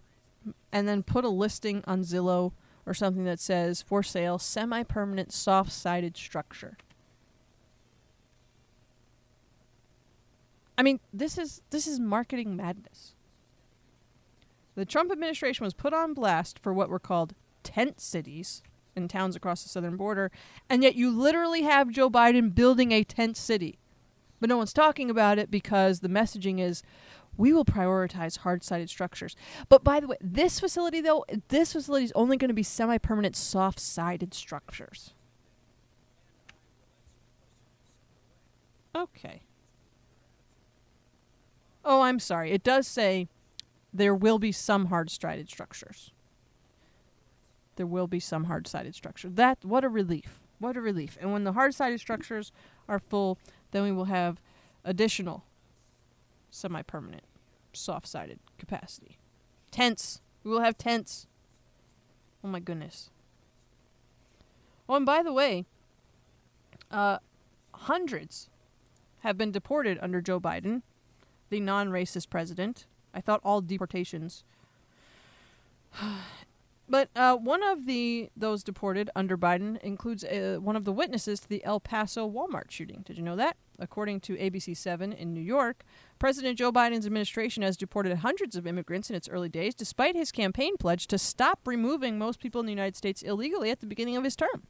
and 0.73 0.89
then 0.89 1.03
put 1.03 1.25
a 1.25 1.29
listing 1.29 1.85
on 1.87 2.03
Zillow 2.03 2.53
or 2.87 2.95
something 2.95 3.25
that 3.25 3.41
says 3.41 3.83
for 3.83 4.03
sale 4.03 4.39
semi 4.39 4.85
permanent 4.85 5.33
soft 5.33 5.73
sided 5.73 6.17
structure? 6.17 6.77
I 10.79 10.83
mean, 10.83 11.01
this 11.13 11.37
is 11.37 11.61
this 11.71 11.89
is 11.89 11.99
marketing 11.99 12.57
madness. 12.57 13.15
The 14.77 14.87
Trump 14.87 15.11
administration 15.11 15.65
was 15.65 15.75
put 15.75 15.93
on 15.93 16.15
blast 16.15 16.61
for 16.61 16.73
what 16.73 16.89
were 16.89 17.01
called 17.01 17.35
tent 17.65 18.01
cities 18.01 18.63
in 18.95 19.09
towns 19.09 19.35
across 19.35 19.65
the 19.65 19.69
southern 19.69 19.97
border, 19.97 20.31
and 20.71 20.85
yet 20.85 20.95
you 20.95 21.11
literally 21.11 21.63
have 21.63 21.91
Joe 21.91 22.09
Biden 22.09 22.55
building 22.55 22.93
a 22.93 23.03
tent 23.03 23.37
city. 23.37 23.81
But 24.41 24.49
no 24.49 24.57
one's 24.57 24.73
talking 24.73 25.11
about 25.11 25.37
it 25.37 25.51
because 25.51 25.99
the 25.99 26.09
messaging 26.09 26.61
is 26.61 26.85
we 27.37 27.53
will 27.53 27.65
prioritize 27.65 28.39
hard 28.39 28.63
sided 28.63 28.89
structures. 28.89 29.35
But 29.69 29.83
by 29.83 29.99
the 29.99 30.07
way, 30.07 30.17
this 30.21 30.61
facility, 30.61 31.01
though, 31.01 31.25
this 31.49 31.73
facility 31.73 32.05
is 32.05 32.13
only 32.15 32.37
going 32.37 32.49
to 32.49 32.55
be 32.55 32.63
semi 32.63 32.99
permanent 32.99 33.35
soft 33.35 33.81
sided 33.81 34.33
structures. 34.33 35.13
Okay. 38.95 39.43
Oh, 41.85 42.03
I'm 42.03 42.19
sorry. 42.19 42.51
It 42.53 42.63
does 42.63 42.87
say 42.87 43.29
there 43.93 44.15
will 44.15 44.39
be 44.39 44.53
some 44.53 44.87
hard 44.87 45.11
sided 45.11 45.49
structures. 45.49 46.13
There 47.77 47.87
will 47.87 48.07
be 48.07 48.21
some 48.21 48.45
hard 48.45 48.67
sided 48.67 48.95
structure. 48.95 49.29
That, 49.29 49.65
what 49.65 49.85
a 49.85 49.89
relief. 49.89 50.41
What 50.59 50.77
a 50.77 50.81
relief. 50.81 51.17
And 51.21 51.33
when 51.33 51.45
the 51.45 51.53
hard 51.53 51.75
sided 51.75 52.01
structures 52.01 52.53
are 52.89 52.99
full, 52.99 53.39
then 53.71 53.85
we 53.85 53.93
will 53.93 54.07
have 54.07 54.41
additional 54.85 55.45
semi 56.51 56.83
permanent 56.83 57.23
soft 57.73 58.07
sided 58.07 58.41
capacity. 58.59 59.19
Tents. 59.71 60.21
We 60.43 60.51
will 60.51 60.61
have 60.61 60.77
tents. 60.77 61.27
Oh 62.43 62.49
my 62.49 62.61
goodness. 62.61 63.11
Oh, 64.89 64.95
and 64.95 65.07
by 65.07 65.23
the 65.23 65.33
way, 65.33 65.67
uh, 66.91 67.19
hundreds 67.75 68.49
have 69.21 69.37
been 69.37 69.53
deported 69.53 69.99
under 70.01 70.21
Joe 70.21 70.41
Biden, 70.41 70.83
the 71.51 71.61
non 71.61 71.89
racist 71.89 72.31
president. 72.31 72.87
I 73.15 73.21
thought 73.21 73.41
all 73.43 73.61
deportations 73.61 74.45
but 76.89 77.09
uh, 77.17 77.37
one 77.37 77.63
of 77.63 77.87
the 77.87 78.31
those 78.37 78.63
deported 78.63 79.11
under 79.15 79.37
Biden 79.37 79.81
includes 79.83 80.25
uh, 80.25 80.59
one 80.61 80.77
of 80.77 80.85
the 80.85 80.93
witnesses 80.93 81.41
to 81.41 81.49
the 81.49 81.65
El 81.65 81.81
Paso 81.81 82.29
Walmart 82.29 82.71
shooting. 82.71 83.03
Did 83.07 83.17
you 83.17 83.23
know 83.23 83.37
that? 83.37 83.57
According 83.79 84.21
to 84.21 84.35
ABC7 84.35 85.17
in 85.17 85.33
New 85.33 85.41
York, 85.41 85.85
President 86.19 86.59
Joe 86.59 86.73
Biden's 86.73 87.07
administration 87.07 87.63
has 87.63 87.77
deported 87.77 88.17
hundreds 88.19 88.57
of 88.57 88.67
immigrants 88.67 89.09
in 89.09 89.15
its 89.15 89.29
early 89.29 89.49
days, 89.49 89.75
despite 89.75 90.17
his 90.17 90.33
campaign 90.33 90.77
pledge 90.77 91.07
to 91.09 91.19
stop 91.19 91.61
removing 91.65 92.19
most 92.19 92.41
people 92.41 92.61
in 92.61 92.67
the 92.67 92.73
United 92.73 92.97
States 92.97 93.23
illegally 93.23 93.71
at 93.71 93.81
the 93.81 93.87
beginning 93.87 94.17
of 94.17 94.25
his 94.25 94.35
term. 94.35 94.67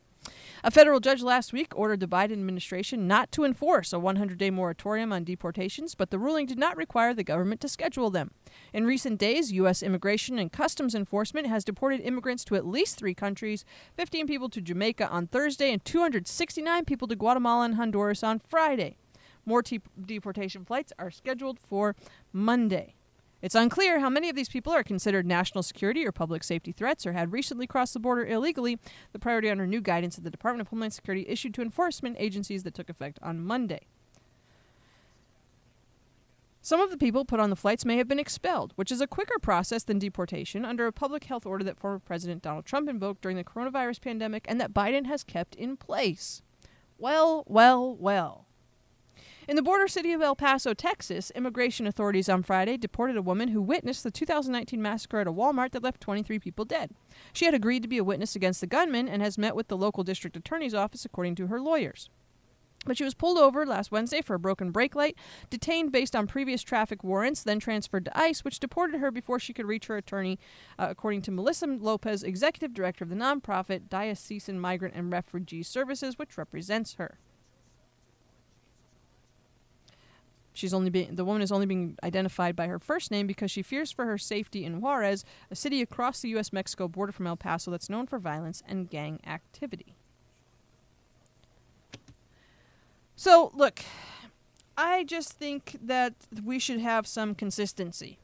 A 0.65 0.71
federal 0.71 1.01
judge 1.01 1.23
last 1.23 1.53
week 1.53 1.73
ordered 1.77 2.01
the 2.01 2.07
Biden 2.07 2.33
administration 2.33 3.07
not 3.07 3.31
to 3.33 3.45
enforce 3.45 3.93
a 3.93 3.99
100 3.99 4.39
day 4.39 4.51
moratorium 4.51 5.13
on 5.13 5.25
deportations, 5.25 5.95
but 5.95 6.11
the 6.11 6.19
ruling 6.19 6.47
did 6.47 6.59
not 6.59 6.77
require 6.77 7.15
the 7.15 7.25
government 7.25 7.61
to 7.61 7.69
schedule 7.69 8.11
them. 8.11 8.33
In 8.73 8.85
recent 8.85 9.19
days, 9.19 9.53
U.S. 9.53 9.83
Immigration 9.83 10.39
and 10.39 10.53
Customs 10.53 10.95
Enforcement 10.95 11.47
has 11.47 11.65
deported 11.65 12.01
immigrants 12.01 12.45
to 12.47 12.57
at 12.57 12.67
least 12.67 12.99
three 12.99 13.15
countries 13.15 13.65
15 13.97 14.27
people 14.27 14.49
to 14.49 14.61
Jamaica 14.61 15.09
on 15.09 15.27
Thursday 15.27 15.73
and 15.73 15.85
269 15.85 16.85
people 16.85 17.09
to 17.09 17.17
Guatemala 17.17 17.65
and 17.65 17.75
Honduras 17.77 18.23
on 18.23 18.41
Friday. 18.41 18.97
More 19.47 19.63
deportation 19.63 20.65
flights 20.65 20.93
are 20.99 21.11
scheduled 21.11 21.59
for 21.59 21.97
Monday. 22.33 22.98
It's 23.41 23.55
unclear 23.55 24.01
how 24.01 24.11
many 24.11 24.29
of 24.29 24.35
these 24.35 24.49
people 24.49 24.73
are 24.73 24.83
considered 24.83 25.25
national 25.25 25.63
security 25.63 26.05
or 26.05 26.11
public 26.11 26.43
safety 26.43 26.73
threats 26.73 27.07
or 27.07 27.13
had 27.13 27.33
recently 27.33 27.69
crossed 27.69 27.95
the 27.95 28.01
border 28.01 28.27
illegally, 28.27 28.79
the 29.13 29.21
priority 29.21 29.49
under 29.49 29.67
new 29.67 29.81
guidance 29.81 30.17
that 30.17 30.23
the 30.23 30.31
Department 30.31 30.63
of 30.63 30.69
Homeland 30.69 30.93
Security 30.93 31.25
issued 31.29 31.55
to 31.55 31.63
enforcement 31.63 32.17
agencies 32.19 32.65
that 32.65 32.75
took 32.75 32.91
effect 32.91 33.19
on 33.23 33.45
Monday. 33.45 33.87
Some 36.61 36.81
of 36.81 36.91
the 36.91 36.99
people 36.99 37.25
put 37.25 37.39
on 37.39 37.49
the 37.49 37.57
flights 37.57 37.85
may 37.85 37.97
have 37.97 38.09
been 38.09 38.19
expelled, 38.19 38.73
which 38.75 38.91
is 38.91 39.01
a 39.01 39.07
quicker 39.07 39.39
process 39.39 39.85
than 39.85 40.01
deportation 40.01 40.65
under 40.65 40.87
a 40.87 40.93
public 40.93 41.25
health 41.25 41.47
order 41.47 41.65
that 41.65 41.79
former 41.79 42.01
President 42.01 42.43
Donald 42.43 42.67
Trump 42.67 42.89
invoked 42.89 43.23
during 43.23 43.37
the 43.37 43.45
coronavirus 43.45 44.01
pandemic 44.01 44.45
and 44.49 44.61
that 44.61 44.75
Biden 44.75 45.07
has 45.07 45.23
kept 45.23 45.55
in 45.55 45.77
place. 45.77 46.43
Well, 46.99 47.45
well, 47.47 47.95
well. 47.95 48.48
In 49.49 49.57
the 49.57 49.63
border 49.63 49.89
city 49.89 50.13
of 50.13 50.21
El 50.21 50.37
Paso, 50.37 50.75
Texas, 50.75 51.33
immigration 51.35 51.87
authorities 51.87 52.29
on 52.29 52.43
Friday 52.43 52.77
deported 52.77 53.17
a 53.17 53.23
woman 53.23 53.49
who 53.49 53.63
witnessed 53.63 54.05
the 54.05 54.11
2019 54.11 54.83
massacre 54.83 55.21
at 55.21 55.27
a 55.27 55.33
Walmart 55.33 55.71
that 55.71 55.83
left 55.83 56.03
23 56.03 56.39
people 56.39 56.67
dead. 56.67 56.91
She 57.33 57.47
had 57.47 57.55
agreed 57.55 57.81
to 57.81 57.89
be 57.89 57.97
a 57.97 58.05
witness 58.05 58.37
against 58.37 58.61
the 58.61 58.67
gunman 58.67 59.09
and 59.09 59.23
has 59.23 59.39
met 59.39 59.57
with 59.57 59.69
the 59.69 59.77
local 59.79 60.05
district 60.05 60.37
attorney's 60.37 60.75
office, 60.75 61.07
according 61.07 61.35
to 61.37 61.47
her 61.47 61.63
lawyers. 61.63 62.11
But 62.85 62.99
she 62.99 63.05
was 63.05 63.15
pulled 63.15 63.39
over 63.39 63.65
last 63.65 63.91
Wednesday 63.91 64.21
for 64.21 64.35
a 64.35 64.39
broken 64.39 64.71
brake 64.71 64.95
light, 64.95 65.17
detained 65.49 65.93
based 65.93 66.15
on 66.15 66.27
previous 66.27 66.61
traffic 66.61 67.03
warrants, 67.03 67.43
then 67.43 67.59
transferred 67.59 68.05
to 68.05 68.19
ICE, 68.19 68.45
which 68.45 68.61
deported 68.61 69.01
her 69.01 69.11
before 69.11 69.39
she 69.39 69.55
could 69.55 69.67
reach 69.67 69.87
her 69.87 69.97
attorney, 69.97 70.39
uh, 70.79 70.89
according 70.91 71.23
to 71.23 71.31
Melissa 71.31 71.67
Lopez, 71.67 72.23
executive 72.23 72.75
director 72.75 73.03
of 73.03 73.09
the 73.09 73.17
nonprofit 73.17 73.89
Diocesan 73.89 74.61
Migrant 74.61 74.95
and 74.95 75.11
Refugee 75.11 75.63
Services, 75.63 76.19
which 76.19 76.37
represents 76.37 76.97
her. 76.97 77.19
She's 80.59 80.75
only 80.75 80.91
being 80.91 81.15
the 81.15 81.25
woman 81.25 81.41
is 81.41 81.53
only 81.53 81.67
being 81.67 81.97
identified 82.03 82.57
by 82.57 82.67
her 82.67 82.81
first 82.81 83.13
name 83.13 83.29
because 83.29 83.49
she 83.49 83.63
fears 83.63 83.93
for 83.93 84.07
her 84.07 84.19
safety 84.19 84.65
in 84.65 84.81
Juarez, 84.81 85.25
a 85.53 85.55
city 85.55 85.81
across 85.81 86.21
the 86.21 86.31
U.S. 86.31 86.53
Mexico 86.53 86.89
border 86.89 87.13
from 87.13 87.29
El 87.29 87.37
Paso 87.37 87.71
that's 87.71 87.89
known 87.89 88.09
for 88.09 88.19
violence 88.19 88.61
and 88.67 88.91
gang 88.91 89.21
activity. 89.25 89.95
So, 93.15 93.53
look, 93.55 93.83
I 94.77 95.05
just 95.05 95.33
think 95.35 95.77
that 95.81 96.15
we 96.45 96.59
should 96.59 96.81
have 96.81 97.07
some 97.07 97.37
consistency. 97.37 98.19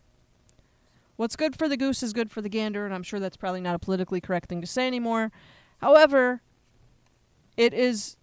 What's 1.14 1.36
good 1.36 1.56
for 1.56 1.68
the 1.68 1.76
goose 1.76 2.02
is 2.02 2.12
good 2.12 2.32
for 2.32 2.42
the 2.42 2.48
gander, 2.48 2.84
and 2.84 2.92
I'm 2.92 3.04
sure 3.04 3.20
that's 3.20 3.36
probably 3.36 3.60
not 3.60 3.76
a 3.76 3.78
politically 3.78 4.20
correct 4.20 4.48
thing 4.48 4.60
to 4.60 4.66
say 4.66 4.88
anymore. 4.88 5.30
However, 5.80 6.42
it 7.56 7.72
is 7.72 8.16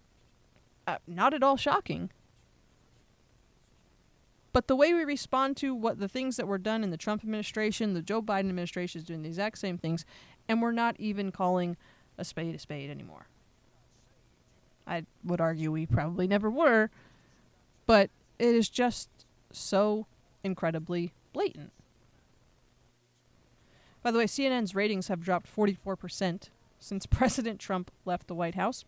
uh, 0.86 0.98
not 1.06 1.32
at 1.32 1.42
all 1.42 1.56
shocking 1.56 2.10
but 4.52 4.66
the 4.66 4.76
way 4.76 4.92
we 4.92 5.04
respond 5.04 5.56
to 5.58 5.74
what 5.74 5.98
the 5.98 6.08
things 6.08 6.36
that 6.36 6.46
were 6.46 6.58
done 6.58 6.84
in 6.84 6.90
the 6.90 6.96
Trump 6.96 7.22
administration, 7.22 7.94
the 7.94 8.02
Joe 8.02 8.20
Biden 8.20 8.50
administration 8.50 9.00
is 9.00 9.06
doing 9.06 9.22
the 9.22 9.28
exact 9.28 9.58
same 9.58 9.78
things, 9.78 10.04
and 10.48 10.60
we're 10.60 10.72
not 10.72 10.94
even 10.98 11.32
calling 11.32 11.76
a 12.18 12.24
spade 12.24 12.54
a 12.54 12.58
spade 12.58 12.90
anymore. 12.90 13.26
I 14.86 15.04
would 15.24 15.40
argue 15.40 15.72
we 15.72 15.86
probably 15.86 16.26
never 16.26 16.50
were, 16.50 16.90
but 17.86 18.10
it 18.38 18.54
is 18.54 18.68
just 18.68 19.08
so 19.52 20.06
incredibly 20.44 21.12
blatant. 21.32 21.72
By 24.02 24.10
the 24.10 24.18
way, 24.18 24.24
CNN's 24.24 24.74
ratings 24.74 25.08
have 25.08 25.22
dropped 25.22 25.54
44% 25.54 26.48
since 26.80 27.06
President 27.10 27.60
Trump 27.60 27.90
left 28.04 28.26
the 28.26 28.34
White 28.34 28.56
House. 28.56 28.84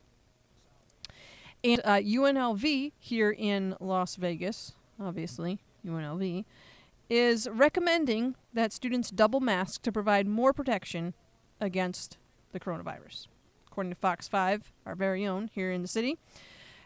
And 1.63 1.81
uh, 1.85 2.01
UNLV 2.01 2.93
here 2.99 3.31
in 3.31 3.77
Las 3.81 4.17
Vegas 4.17 4.75
obviously, 5.01 5.61
UNLV, 5.87 6.45
is 7.11 7.49
recommending 7.51 8.35
that 8.53 8.73
students 8.73 9.11
double 9.11 9.41
mask 9.41 9.83
to 9.83 9.93
provide 9.93 10.27
more 10.27 10.53
protection 10.53 11.15
against 11.61 12.19
the 12.53 12.61
coronavirus. 12.61 13.27
According 13.67 13.91
to 13.91 13.99
Fox 13.99 14.29
5, 14.29 14.73
our 14.87 14.95
very 14.95 15.27
own 15.27 15.51
here 15.53 15.71
in 15.71 15.83
the 15.83 15.89
city, 15.89 16.17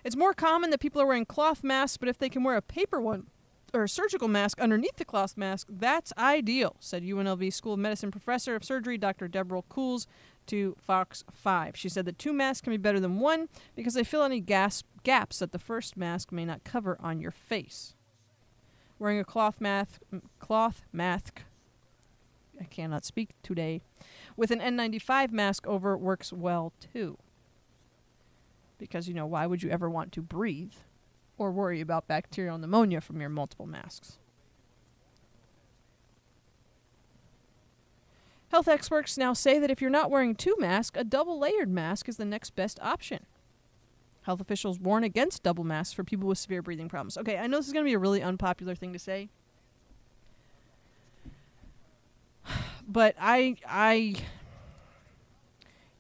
it's 0.05 0.17
more 0.17 0.33
common 0.33 0.71
that 0.71 0.81
people 0.81 1.01
are 1.03 1.07
wearing 1.07 1.27
cloth 1.27 1.63
masks, 1.63 1.97
but 1.97 2.09
if 2.09 2.19
they 2.19 2.29
can 2.29 2.43
wear 2.43 2.57
a 2.57 2.63
paper 2.63 3.01
one 3.01 3.27
or 3.75 3.85
a 3.85 3.89
surgical 3.89 4.29
mask 4.29 4.61
underneath 4.61 4.97
the 4.97 5.05
cloth 5.05 5.37
mask, 5.37 5.67
that's 5.71 6.13
ideal, 6.17 6.77
said 6.81 7.03
UNLV 7.03 7.53
School 7.53 7.75
of 7.75 7.79
Medicine 7.79 8.11
professor 8.11 8.55
of 8.57 8.65
surgery 8.65 8.97
Dr. 8.97 9.29
Deborah 9.29 9.63
Kuhls 9.71 10.07
to 10.47 10.75
Fox 10.81 11.25
5. 11.31 11.77
She 11.77 11.89
said 11.89 12.07
that 12.07 12.19
two 12.19 12.33
masks 12.33 12.63
can 12.63 12.73
be 12.73 12.79
better 12.79 13.01
than 13.01 13.21
one 13.21 13.49
because 13.77 13.95
they 13.95 14.05
fill 14.05 14.23
any 14.23 14.41
gas 14.41 14.83
gaps 15.03 15.41
that 15.41 15.53
the 15.53 15.59
first 15.59 15.97
mask 15.97 16.33
may 16.33 16.45
not 16.45 16.65
cover 16.65 16.97
on 17.01 17.21
your 17.21 17.31
face. 17.31 17.95
Wearing 18.99 19.21
a 19.21 19.25
cloth 19.25 19.61
mask, 19.61 20.01
cloth 20.41 20.83
mask. 20.93 21.43
I 22.61 22.65
cannot 22.65 23.05
speak 23.05 23.31
today. 23.43 23.81
With 24.37 24.51
an 24.51 24.61
N95 24.61 25.31
mask 25.31 25.67
over 25.67 25.97
works 25.97 26.33
well 26.33 26.73
too. 26.93 27.19
Because 28.79 29.09
you 29.09 29.15
know 29.15 29.27
why 29.27 29.47
would 29.47 29.63
you 29.63 29.71
ever 29.71 29.89
want 29.89 30.13
to 30.13 30.23
breathe 30.23 30.75
or 31.37 31.53
worry 31.53 31.81
about 31.81 32.09
bacterial 32.09 32.59
pneumonia 32.59 33.01
from 33.01 33.21
your 33.21 33.31
multiple 33.31 33.67
masks? 33.67 34.19
Health 38.51 38.69
experts 38.69 39.19
now 39.19 39.35
say 39.35 39.59
that 39.59 39.71
if 39.71 39.81
you're 39.81 39.91
not 39.91 40.11
wearing 40.11 40.35
two 40.35 40.57
masks, 40.59 40.99
a 40.99 41.05
double 41.05 41.39
layered 41.39 41.69
mask 41.69 42.09
is 42.09 42.17
the 42.17 42.25
next 42.25 42.57
best 42.57 42.81
option. 42.81 43.27
Health 44.29 44.43
officials 44.43 44.79
warn 44.79 45.05
against 45.05 45.43
double 45.43 45.65
masks 45.65 45.95
for 45.95 46.05
people 46.05 46.29
with 46.29 46.37
severe 46.37 46.61
breathing 46.61 46.87
problems. 46.87 47.17
Okay, 47.17 47.39
I 47.39 47.47
know 47.47 47.57
this 47.57 47.67
is 47.67 47.73
going 47.73 47.83
to 47.87 47.89
be 47.89 47.95
a 47.95 47.99
really 47.99 48.23
unpopular 48.23 48.75
thing 48.75 48.93
to 48.93 48.99
say. 48.99 49.31
But 52.87 53.15
I 53.19 53.57
I 53.67 54.17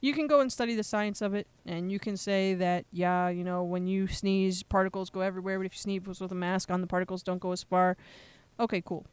you 0.03 0.13
can 0.13 0.27
go 0.27 0.41
and 0.41 0.53
study 0.53 0.75
the 0.75 0.85
science 0.85 1.23
of 1.23 1.33
it 1.33 1.47
and 1.65 1.91
you 1.91 1.99
can 1.99 2.19
say 2.19 2.53
that 2.53 2.85
yeah, 2.93 3.31
you 3.31 3.45
know, 3.45 3.63
when 3.63 3.87
you 3.87 4.07
sneeze, 4.07 4.63
particles 4.63 5.09
go 5.09 5.23
everywhere, 5.23 5.59
but 5.59 5.65
if 5.65 5.73
you 5.73 5.79
sneeze 5.79 6.21
with 6.21 6.31
a 6.31 6.35
mask 6.35 6.71
on, 6.71 6.83
the 6.83 6.87
particles 6.87 7.23
don't 7.23 7.41
go 7.41 7.53
as 7.53 7.63
far. 7.63 7.97
Okay, 8.61 8.83
cool. 8.83 9.07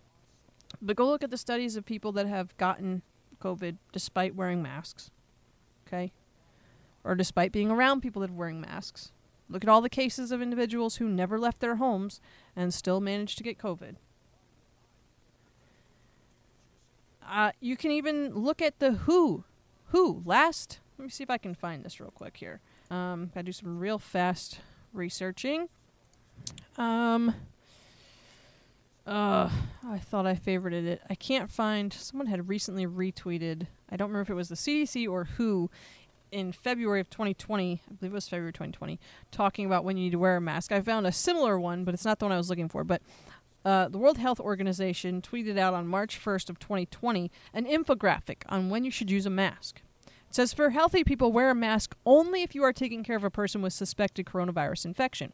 But 0.82 0.98
go 0.98 1.08
look 1.08 1.24
at 1.24 1.32
the 1.32 1.38
studies 1.38 1.78
of 1.78 1.86
people 1.86 2.12
that 2.12 2.28
have 2.28 2.58
gotten 2.58 3.02
COVID 3.42 3.78
despite 3.94 4.36
wearing 4.36 4.62
masks. 4.62 5.10
Okay? 5.88 6.12
Or 7.06 7.16
despite 7.16 7.52
being 7.52 7.72
around 7.72 8.02
people 8.02 8.22
that 8.22 8.32
are 8.32 8.34
wearing 8.34 8.60
masks. 8.60 9.12
Look 9.48 9.64
at 9.64 9.70
all 9.70 9.82
the 9.82 9.90
cases 9.90 10.32
of 10.32 10.42
individuals 10.42 10.96
who 10.96 11.08
never 11.08 11.38
left 11.40 11.60
their 11.60 11.76
homes 11.76 12.20
and 12.56 12.74
still 12.74 13.00
managed 13.00 13.38
to 13.38 13.44
get 13.44 13.60
COVID. 13.60 13.96
Uh, 17.28 17.52
you 17.60 17.78
can 17.78 17.92
even 17.92 18.34
look 18.34 18.62
at 18.62 18.80
the 18.80 18.92
WHO. 18.92 19.44
WHO 19.92 20.24
last. 20.26 20.80
Let 20.98 21.06
me 21.06 21.10
see 21.10 21.24
if 21.24 21.30
I 21.30 21.38
can 21.38 21.54
find 21.54 21.84
this 21.84 22.00
real 22.00 22.12
quick 22.12 22.38
here. 22.38 22.60
Um, 22.90 23.32
gotta 23.34 23.46
do 23.46 23.52
some 23.52 23.80
real 23.80 24.00
fast 24.00 24.60
researching. 24.92 25.70
Um. 26.78 27.36
Uh, 29.06 29.52
I 29.88 30.00
thought 30.00 30.26
I 30.26 30.34
favorited 30.34 30.86
it. 30.86 31.02
I 31.10 31.14
can't 31.14 31.52
find. 31.52 31.94
Someone 31.94 32.26
had 32.26 32.50
recently 32.50 32.88
retweeted. 32.88 33.68
I 33.90 33.98
don't 33.98 34.08
remember 34.08 34.24
if 34.24 34.30
it 34.32 34.34
was 34.34 34.50
the 34.50 34.56
CDC 34.56 35.08
or 35.08 35.26
WHO 35.26 35.70
in 36.32 36.52
February 36.52 37.00
of 37.00 37.10
2020, 37.10 37.82
I 37.90 37.94
believe 37.94 38.12
it 38.12 38.16
was 38.16 38.28
February 38.28 38.54
2020, 38.54 39.00
talking 39.32 39.66
about 39.66 39.84
when 39.84 39.98
you 39.98 40.06
need 40.06 40.12
to 40.12 40.20
wear 40.20 40.38
a 40.38 40.42
mask. 40.42 40.72
I 40.72 40.82
found 40.82 41.08
a 41.08 41.12
similar 41.12 41.60
one, 41.60 41.84
but 41.84 41.94
it's 41.94 42.06
not 42.06 42.20
the 42.20 42.26
one 42.26 42.32
I 42.32 42.38
was 42.38 42.50
looking 42.50 42.70
for. 42.70 42.84
But 42.84 43.02
uh, 43.64 43.88
the 43.88 43.98
World 43.98 44.18
Health 44.18 44.40
Organization 44.40 45.22
tweeted 45.22 45.58
out 45.58 45.74
on 45.74 45.88
March 45.88 46.24
1st 46.24 46.50
of 46.50 46.60
2020 46.60 47.32
an 47.54 47.66
infographic 47.66 48.44
on 48.48 48.70
when 48.70 48.84
you 48.84 48.92
should 48.92 49.10
use 49.10 49.26
a 49.26 49.32
mask. 49.32 49.82
It 50.30 50.36
says 50.36 50.54
for 50.54 50.70
healthy 50.70 51.04
people, 51.04 51.32
wear 51.32 51.50
a 51.50 51.56
mask 51.56 51.96
only 52.06 52.44
if 52.44 52.54
you 52.54 52.64
are 52.64 52.74
taking 52.74 53.04
care 53.04 53.16
of 53.16 53.24
a 53.24 53.32
person 53.32 53.62
with 53.62 53.74
suspected 53.74 54.26
coronavirus 54.26 54.86
infection. 54.86 55.34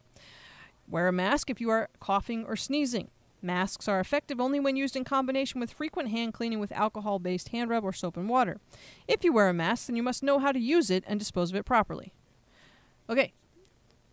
Wear 0.88 1.08
a 1.08 1.12
mask 1.12 1.50
if 1.50 1.60
you 1.60 1.70
are 1.70 1.88
coughing 2.00 2.44
or 2.44 2.56
sneezing. 2.56 3.08
Masks 3.42 3.88
are 3.88 4.00
effective 4.00 4.40
only 4.40 4.60
when 4.60 4.76
used 4.76 4.94
in 4.94 5.04
combination 5.04 5.60
with 5.60 5.72
frequent 5.72 6.10
hand 6.10 6.32
cleaning 6.32 6.60
with 6.60 6.72
alcohol 6.72 7.18
based 7.18 7.48
hand 7.48 7.70
rub 7.70 7.84
or 7.84 7.92
soap 7.92 8.16
and 8.16 8.28
water. 8.28 8.60
If 9.08 9.24
you 9.24 9.32
wear 9.32 9.48
a 9.48 9.54
mask, 9.54 9.86
then 9.86 9.96
you 9.96 10.02
must 10.02 10.22
know 10.22 10.38
how 10.38 10.52
to 10.52 10.60
use 10.60 10.90
it 10.90 11.04
and 11.06 11.18
dispose 11.18 11.50
of 11.50 11.56
it 11.56 11.64
properly. 11.64 12.12
Okay, 13.10 13.32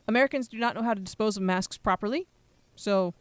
Americans 0.07 0.47
do 0.47 0.57
not 0.57 0.75
know 0.75 0.81
how 0.81 0.93
to 0.93 1.01
dispose 1.01 1.37
of 1.37 1.43
masks 1.43 1.77
properly, 1.77 2.27
so 2.75 3.13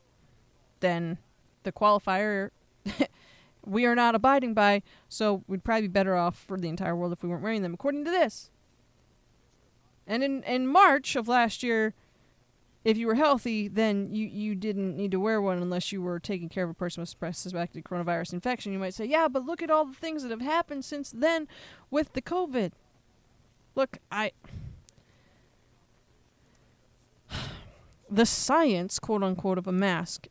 then 0.81 1.19
the 1.65 1.73
qualifier 1.73 2.51
we 3.67 3.85
are 3.85 3.95
not 3.95 4.15
abiding 4.15 4.55
by, 4.55 4.83
so 5.09 5.45
we'd 5.47 5.65
probably 5.65 5.83
be 5.83 5.89
better 5.89 6.17
off 6.17 6.37
for 6.37 6.59
the 6.59 6.69
entire 6.69 6.97
world 6.97 7.13
if 7.13 7.23
we 7.23 7.29
weren't 7.29 7.43
wearing 7.43 7.63
them, 7.63 7.75
according 7.75 8.05
to 8.05 8.11
this. 8.11 8.51
And 10.07 10.25
in, 10.25 10.43
in 10.45 10.67
March 10.67 11.17
of 11.17 11.29
last 11.29 11.63
year, 11.63 11.95
if 12.89 12.97
you 12.97 13.07
were 13.07 13.17
healthy, 13.17 13.69
then 13.69 14.15
you, 14.15 14.27
you 14.27 14.55
didn't 14.55 14.97
need 14.97 15.11
to 15.11 15.21
wear 15.21 15.43
one 15.43 15.61
unless 15.61 15.93
you 15.93 16.01
were 16.01 16.19
taking 16.19 16.49
care 16.49 16.65
of 16.65 16.71
a 16.71 16.75
person 16.75 17.03
with 17.03 17.11
suspected 17.11 17.85
coronavirus 17.85 18.33
infection. 18.33 18.73
You 18.73 18.79
might 18.79 18.95
say, 18.95 19.05
yeah, 19.05 19.29
but 19.29 19.45
look 19.45 19.61
at 19.61 19.71
all 19.71 19.85
the 19.85 19.93
things 19.93 20.23
that 20.23 20.31
have 20.31 20.41
happened 20.41 20.87
since 20.87 21.11
then 21.11 21.49
with 21.91 22.15
the 22.15 22.23
COVID. 22.23 22.73
Look, 23.75 23.99
I. 24.11 24.33
The 28.11 28.25
science, 28.25 28.99
quote 28.99 29.23
unquote, 29.23 29.59
of 29.59 29.67
a 29.67 29.73
mask 29.73 30.29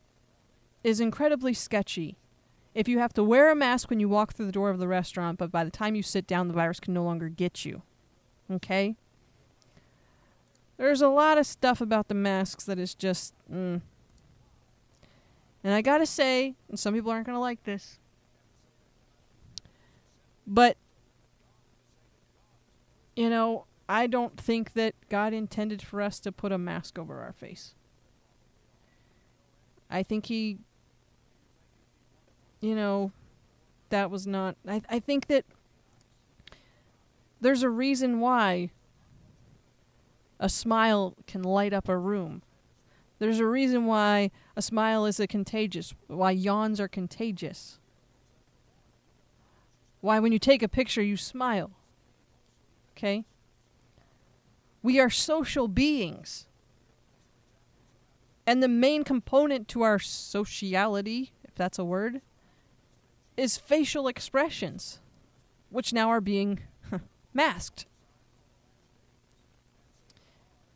is 0.84 1.00
incredibly 1.00 1.54
sketchy. 1.54 2.18
If 2.74 2.88
you 2.88 2.98
have 2.98 3.14
to 3.14 3.24
wear 3.24 3.52
a 3.52 3.56
mask 3.56 3.92
when 3.92 4.00
you 4.00 4.10
walk 4.10 4.34
through 4.34 4.48
the 4.48 4.52
door 4.52 4.72
of 4.72 4.80
the 4.80 4.88
restaurant, 4.88 5.38
but 5.38 5.52
by 5.52 5.64
the 5.64 5.70
time 5.70 5.94
you 5.94 6.02
sit 6.02 6.26
down, 6.26 6.48
the 6.48 6.56
virus 6.56 6.80
can 6.80 6.96
no 6.96 7.04
longer 7.04 7.30
get 7.30 7.66
you. 7.66 7.84
Okay? 8.52 8.96
There's 10.78 11.02
a 11.02 11.08
lot 11.08 11.38
of 11.38 11.46
stuff 11.46 11.82
about 11.82 12.08
the 12.08 12.14
masks 12.14 12.64
that 12.66 12.78
is 12.78 12.94
just. 12.94 13.34
Mm. 13.52 13.82
And 15.64 15.74
I 15.74 15.82
gotta 15.82 16.06
say, 16.06 16.56
and 16.70 16.80
some 16.80 16.94
people 16.94 17.12
aren't 17.12 17.26
gonna 17.26 17.40
like 17.40 17.64
this, 17.64 18.00
but 20.46 20.78
you 23.16 23.30
know, 23.30 23.66
I 23.90 24.06
don't 24.06 24.40
think 24.40 24.74
that 24.74 24.94
God 25.10 25.34
intended 25.34 25.82
for 25.82 26.02
us 26.02 26.20
to 26.22 26.32
put 26.32 26.52
a 26.52 26.58
mask 26.58 27.00
over 27.00 27.20
our 27.20 27.34
face. 27.34 27.74
I 29.90 30.04
think 30.04 30.28
He, 30.28 30.60
you 32.62 32.76
know, 32.76 33.12
that 33.90 34.12
was 34.12 34.28
not. 34.28 34.56
I, 34.68 34.82
I 34.90 35.00
think 35.00 35.28
that 35.28 35.46
there's 37.42 37.64
a 37.64 37.70
reason 37.70 38.20
why 38.20 38.70
a 40.40 40.50
smile 40.50 41.16
can 41.26 41.44
light 41.44 41.74
up 41.74 41.90
a 41.90 41.98
room. 41.98 42.42
There's 43.20 43.40
a 43.40 43.46
reason 43.46 43.86
why 43.86 44.32
a 44.56 44.62
smile 44.62 45.06
is 45.06 45.20
a 45.20 45.28
contagious, 45.28 45.94
why 46.08 46.32
yawns 46.32 46.80
are 46.80 46.88
contagious. 46.88 47.80
Why, 50.02 50.20
when 50.20 50.32
you 50.32 50.40
take 50.40 50.62
a 50.62 50.68
picture, 50.68 51.02
you 51.02 51.18
smile. 51.18 51.72
Okay? 52.96 53.26
We 54.84 55.00
are 55.00 55.10
social 55.10 55.68
beings. 55.68 56.46
And 58.46 58.62
the 58.62 58.68
main 58.68 59.04
component 59.04 59.68
to 59.70 59.82
our 59.82 60.00
sociality, 60.00 61.32
if 61.44 61.56
that's 61.56 61.80
a 61.80 61.84
word, 61.84 62.22
is 63.36 63.58
facial 63.58 64.08
expressions, 64.08 65.00
which 65.70 65.92
now 65.92 66.10
are 66.10 66.22
being 66.22 66.60
masked. 67.34 67.86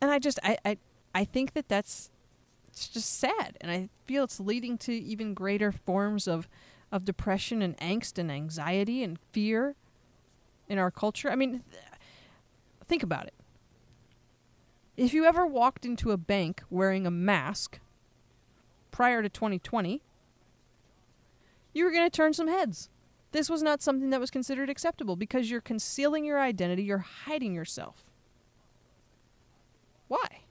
And 0.02 0.10
I 0.10 0.20
just, 0.20 0.40
I, 0.44 0.58
I, 0.66 0.78
I 1.14 1.24
think 1.24 1.54
that 1.54 1.70
that's 1.70 2.10
it's 2.72 2.88
just 2.88 3.20
sad. 3.20 3.58
And 3.62 3.72
i 3.72 3.90
feel 4.06 4.24
it's 4.24 4.40
leading 4.40 4.78
to 4.80 4.94
even 4.94 5.34
greater 5.34 5.72
forms 5.72 6.28
of 6.28 6.48
of 6.92 7.06
depression 7.06 7.62
and 7.62 7.78
angst 7.78 8.18
and 8.18 8.30
anxiety 8.30 9.04
and 9.04 9.18
fear 9.32 9.76
in 10.68 10.78
our 10.78 10.92
culture. 10.92 11.30
I 11.30 11.36
mean 11.36 11.64
th- 11.72 11.84
think 12.88 13.04
about 13.04 13.28
it. 13.28 13.34
If 14.98 15.14
you 15.14 15.26
ever 15.26 15.46
walked 15.46 15.86
into 15.86 16.12
a 16.12 16.18
bank 16.18 16.64
wearing 16.70 17.08
a 17.08 17.12
mask 17.12 17.80
prior 18.92 19.22
to 19.22 19.30
2020 19.30 20.02
you 21.74 21.86
were 21.86 21.92
going 21.92 22.04
to 22.04 22.10
turn 22.10 22.34
some 22.34 22.50
heads. 22.50 22.90
This 23.32 23.50
was 23.50 23.64
not 23.64 23.82
something 23.82 24.10
that 24.10 24.20
was 24.20 24.30
considered 24.30 24.70
acceptable 24.70 25.16
because 25.16 25.50
you're 25.50 25.62
concealing 25.62 26.26
your 26.26 26.40
identity 26.40 26.84
you're 26.84 26.98
hiding 26.98 27.54
yourself 27.54 28.11
why 30.12 30.42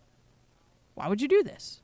why 0.95 1.09
would 1.09 1.21
you 1.21 1.29
do 1.29 1.43
this 1.43 1.83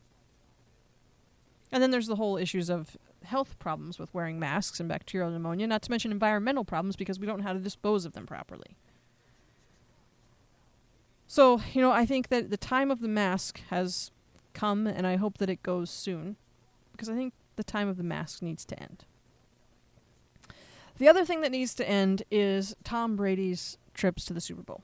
and 1.72 1.82
then 1.82 1.90
there's 1.90 2.06
the 2.06 2.16
whole 2.16 2.36
issues 2.36 2.70
of 2.70 2.96
health 3.24 3.58
problems 3.58 3.98
with 3.98 4.12
wearing 4.14 4.38
masks 4.38 4.80
and 4.80 4.88
bacterial 4.88 5.30
pneumonia, 5.30 5.66
not 5.66 5.82
to 5.82 5.90
mention 5.90 6.10
environmental 6.10 6.64
problems 6.64 6.96
because 6.96 7.18
we 7.18 7.26
don't 7.26 7.38
know 7.38 7.46
how 7.46 7.52
to 7.52 7.58
dispose 7.58 8.04
of 8.04 8.12
them 8.12 8.24
properly. 8.26 8.76
So, 11.26 11.60
you 11.72 11.82
know, 11.82 11.90
I 11.90 12.06
think 12.06 12.28
that 12.28 12.50
the 12.50 12.56
time 12.56 12.90
of 12.90 13.00
the 13.00 13.08
mask 13.08 13.60
has 13.68 14.12
come, 14.54 14.86
and 14.86 15.06
I 15.06 15.16
hope 15.16 15.38
that 15.38 15.50
it 15.50 15.62
goes 15.62 15.90
soon 15.90 16.36
because 16.92 17.08
I 17.08 17.14
think 17.14 17.34
the 17.56 17.64
time 17.64 17.88
of 17.88 17.96
the 17.96 18.04
mask 18.04 18.42
needs 18.42 18.64
to 18.66 18.80
end. 18.80 19.04
The 20.98 21.08
other 21.08 21.24
thing 21.24 21.42
that 21.42 21.50
needs 21.50 21.74
to 21.74 21.88
end 21.88 22.22
is 22.30 22.74
Tom 22.84 23.16
Brady's 23.16 23.76
trips 23.92 24.24
to 24.26 24.32
the 24.32 24.40
Super 24.40 24.62
Bowl. 24.62 24.82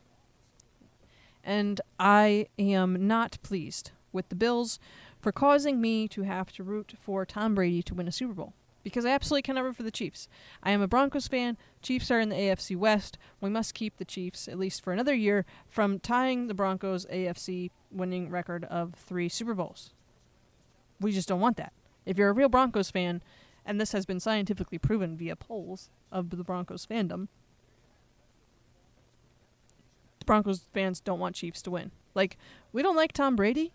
And 1.44 1.80
I 1.98 2.46
am 2.58 3.06
not 3.06 3.38
pleased 3.42 3.90
with 4.12 4.28
the 4.28 4.36
Bills 4.36 4.78
for 5.20 5.32
causing 5.32 5.80
me 5.80 6.08
to 6.08 6.22
have 6.22 6.52
to 6.52 6.62
root 6.62 6.94
for 7.00 7.24
Tom 7.24 7.54
Brady 7.54 7.82
to 7.82 7.94
win 7.94 8.08
a 8.08 8.12
Super 8.12 8.34
Bowl. 8.34 8.54
Because 8.82 9.04
I 9.06 9.10
absolutely 9.10 9.42
cannot 9.42 9.64
root 9.64 9.76
for 9.76 9.84
the 9.84 9.92
Chiefs. 9.92 10.28
I 10.62 10.72
am 10.72 10.82
a 10.82 10.88
Broncos 10.88 11.28
fan. 11.28 11.56
Chiefs 11.82 12.10
are 12.10 12.18
in 12.18 12.30
the 12.30 12.36
AFC 12.36 12.76
West. 12.76 13.16
We 13.40 13.48
must 13.48 13.74
keep 13.74 13.96
the 13.96 14.04
Chiefs, 14.04 14.48
at 14.48 14.58
least 14.58 14.82
for 14.82 14.92
another 14.92 15.14
year, 15.14 15.44
from 15.68 16.00
tying 16.00 16.48
the 16.48 16.54
Broncos' 16.54 17.06
AFC 17.06 17.70
winning 17.92 18.28
record 18.28 18.64
of 18.64 18.94
three 18.94 19.28
Super 19.28 19.54
Bowls. 19.54 19.92
We 21.00 21.12
just 21.12 21.28
don't 21.28 21.40
want 21.40 21.56
that. 21.58 21.72
If 22.04 22.18
you're 22.18 22.30
a 22.30 22.34
real 22.34 22.48
Broncos 22.48 22.90
fan, 22.90 23.22
and 23.64 23.80
this 23.80 23.92
has 23.92 24.04
been 24.04 24.18
scientifically 24.18 24.78
proven 24.78 25.16
via 25.16 25.36
polls 25.36 25.88
of 26.10 26.30
the 26.30 26.42
Broncos 26.42 26.84
fandom, 26.84 27.28
the 30.22 30.26
Broncos 30.26 30.68
fans 30.72 31.00
don't 31.00 31.18
want 31.18 31.34
Chiefs 31.34 31.62
to 31.62 31.70
win. 31.70 31.90
Like, 32.14 32.38
we 32.72 32.82
don't 32.82 32.96
like 32.96 33.12
Tom 33.12 33.34
Brady, 33.34 33.72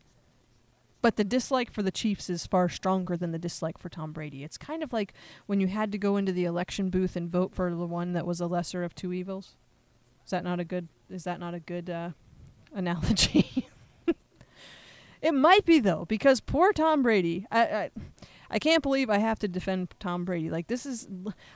but 1.02 1.18
the 1.18 1.24
dislike 1.26 1.72
for 1.72 1.84
the 1.84 1.92
Chiefs 1.92 2.30
is 2.30 2.48
far 2.48 2.70
stronger 2.70 3.18
than 3.18 3.32
the 3.32 3.40
dislike 3.40 3.78
for 3.78 3.90
Tom 3.90 4.14
Brady. 4.14 4.44
It's 4.44 4.58
kind 4.58 4.82
of 4.82 4.94
like 4.94 5.14
when 5.46 5.60
you 5.60 5.68
had 5.68 5.92
to 5.92 5.98
go 5.98 6.16
into 6.16 6.32
the 6.32 6.46
election 6.46 6.90
booth 6.90 7.16
and 7.16 7.30
vote 7.30 7.54
for 7.54 7.70
the 7.70 7.86
one 7.86 8.14
that 8.14 8.26
was 8.26 8.40
a 8.40 8.48
lesser 8.48 8.84
of 8.84 8.96
two 8.96 9.12
evils. 9.12 9.58
Is 10.24 10.32
that 10.32 10.44
not 10.44 10.60
a 10.60 10.64
good? 10.64 10.88
Is 11.10 11.26
that 11.26 11.40
not 11.40 11.54
a 11.54 11.60
good 11.60 11.90
uh, 11.90 12.12
analogy? 12.74 13.68
it 15.22 15.34
might 15.34 15.66
be 15.66 15.80
though, 15.80 16.06
because 16.06 16.40
poor 16.40 16.72
Tom 16.72 17.04
Brady. 17.04 17.46
I, 17.52 17.62
I 17.62 17.92
I 18.50 18.60
can't 18.60 18.84
believe 18.84 19.10
I 19.10 19.18
have 19.18 19.40
to 19.40 19.48
defend 19.48 19.94
Tom 20.00 20.26
Brady. 20.26 20.50
Like 20.50 20.68
this 20.68 20.86
is 20.86 21.08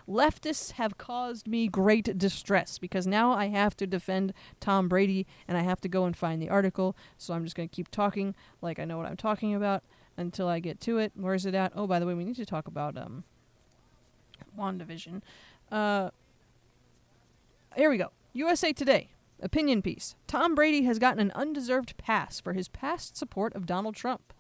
leftists 0.08 0.74
have 0.74 0.98
caused 0.98 1.48
me 1.48 1.68
great 1.68 2.18
distress 2.18 2.78
because 2.78 3.08
now 3.08 3.32
I 3.32 3.48
have 3.48 3.76
to 3.78 3.88
defend 3.88 4.34
Tom 4.60 4.88
Brady 4.88 5.26
and 5.48 5.58
I 5.58 5.62
have 5.62 5.82
to 5.82 5.90
go 5.90 6.06
and 6.06 6.16
find 6.16 6.42
the 6.42 6.50
article. 6.50 6.96
So 7.18 7.34
I'm 7.34 7.44
just 7.44 7.56
going 7.56 7.70
to 7.70 7.76
keep 7.76 7.90
talking 7.90 8.36
like 8.62 8.80
I 8.80 8.86
know 8.86 8.98
what 8.98 9.08
I'm 9.08 9.18
talking 9.18 9.56
about 9.56 9.84
until 10.18 10.48
I 10.48 10.60
get 10.60 10.80
to 10.82 10.98
it. 10.98 11.14
Where 11.16 11.34
is 11.34 11.46
it 11.46 11.56
at? 11.56 11.74
Oh, 11.76 11.88
by 11.88 12.00
the 12.00 12.06
way, 12.06 12.14
we 12.14 12.26
need 12.26 12.36
to 12.36 12.46
talk 12.46 12.68
about 12.68 12.98
um 12.98 13.24
WandaVision. 14.58 15.22
Uh 15.72 16.10
here 17.76 17.90
we 17.90 17.98
go. 17.98 18.12
USA 18.34 18.74
Today. 18.74 19.12
Opinion 19.42 19.82
piece. 19.82 20.16
Tom 20.28 20.54
Brady 20.54 20.84
has 20.84 21.00
gotten 21.00 21.20
an 21.20 21.32
undeserved 21.32 21.98
pass 21.98 22.40
for 22.40 22.54
his 22.54 22.68
past 22.68 23.18
support 23.18 23.56
of 23.56 23.66
Donald 23.66 23.96
Trump. 23.96 24.34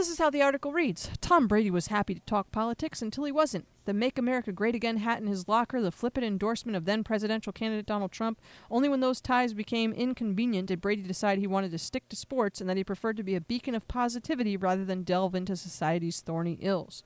This 0.00 0.08
is 0.08 0.16
how 0.16 0.30
the 0.30 0.40
article 0.40 0.72
reads 0.72 1.10
Tom 1.20 1.46
Brady 1.46 1.70
was 1.70 1.88
happy 1.88 2.14
to 2.14 2.22
talk 2.22 2.50
politics 2.50 3.02
until 3.02 3.24
he 3.24 3.32
wasn't. 3.32 3.66
The 3.84 3.92
Make 3.92 4.16
America 4.16 4.50
Great 4.50 4.74
Again 4.74 4.96
hat 4.96 5.20
in 5.20 5.26
his 5.26 5.46
locker, 5.46 5.82
the 5.82 5.92
flippant 5.92 6.24
endorsement 6.24 6.74
of 6.74 6.86
then 6.86 7.04
presidential 7.04 7.52
candidate 7.52 7.84
Donald 7.84 8.10
Trump. 8.10 8.40
Only 8.70 8.88
when 8.88 9.00
those 9.00 9.20
ties 9.20 9.52
became 9.52 9.92
inconvenient 9.92 10.68
did 10.68 10.80
Brady 10.80 11.02
decide 11.02 11.38
he 11.38 11.46
wanted 11.46 11.70
to 11.72 11.78
stick 11.78 12.08
to 12.08 12.16
sports 12.16 12.62
and 12.62 12.70
that 12.70 12.78
he 12.78 12.82
preferred 12.82 13.18
to 13.18 13.22
be 13.22 13.34
a 13.34 13.42
beacon 13.42 13.74
of 13.74 13.86
positivity 13.88 14.56
rather 14.56 14.86
than 14.86 15.02
delve 15.02 15.34
into 15.34 15.54
society's 15.54 16.22
thorny 16.22 16.56
ills. 16.62 17.02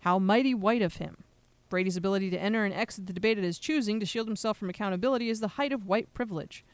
How 0.00 0.18
mighty 0.18 0.52
white 0.52 0.82
of 0.82 0.96
him. 0.96 1.24
Brady's 1.70 1.96
ability 1.96 2.28
to 2.28 2.38
enter 2.38 2.66
and 2.66 2.74
exit 2.74 3.06
the 3.06 3.14
debate 3.14 3.38
at 3.38 3.44
his 3.44 3.58
choosing 3.58 3.98
to 3.98 4.04
shield 4.04 4.28
himself 4.28 4.58
from 4.58 4.68
accountability 4.68 5.30
is 5.30 5.40
the 5.40 5.48
height 5.56 5.72
of 5.72 5.86
white 5.86 6.12
privilege. 6.12 6.66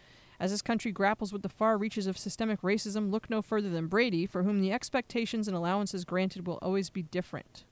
As 0.43 0.51
this 0.51 0.61
country 0.61 0.91
grapples 0.91 1.33
with 1.33 1.43
the 1.43 1.49
far 1.49 1.79
reaches 1.79 2.09
of 2.09 2.19
systemic 2.19 2.63
racism, 2.63 3.13
look 3.13 3.31
no 3.31 3.43
further 3.43 3.71
than 3.71 3.87
Brady, 3.87 4.27
for 4.27 4.43
whom 4.43 4.61
the 4.61 4.73
expectations 4.73 5.47
and 5.47 5.57
allowances 5.57 6.05
granted 6.05 6.49
will 6.49 6.59
always 6.61 6.91
be 6.91 7.05
different. 7.05 7.63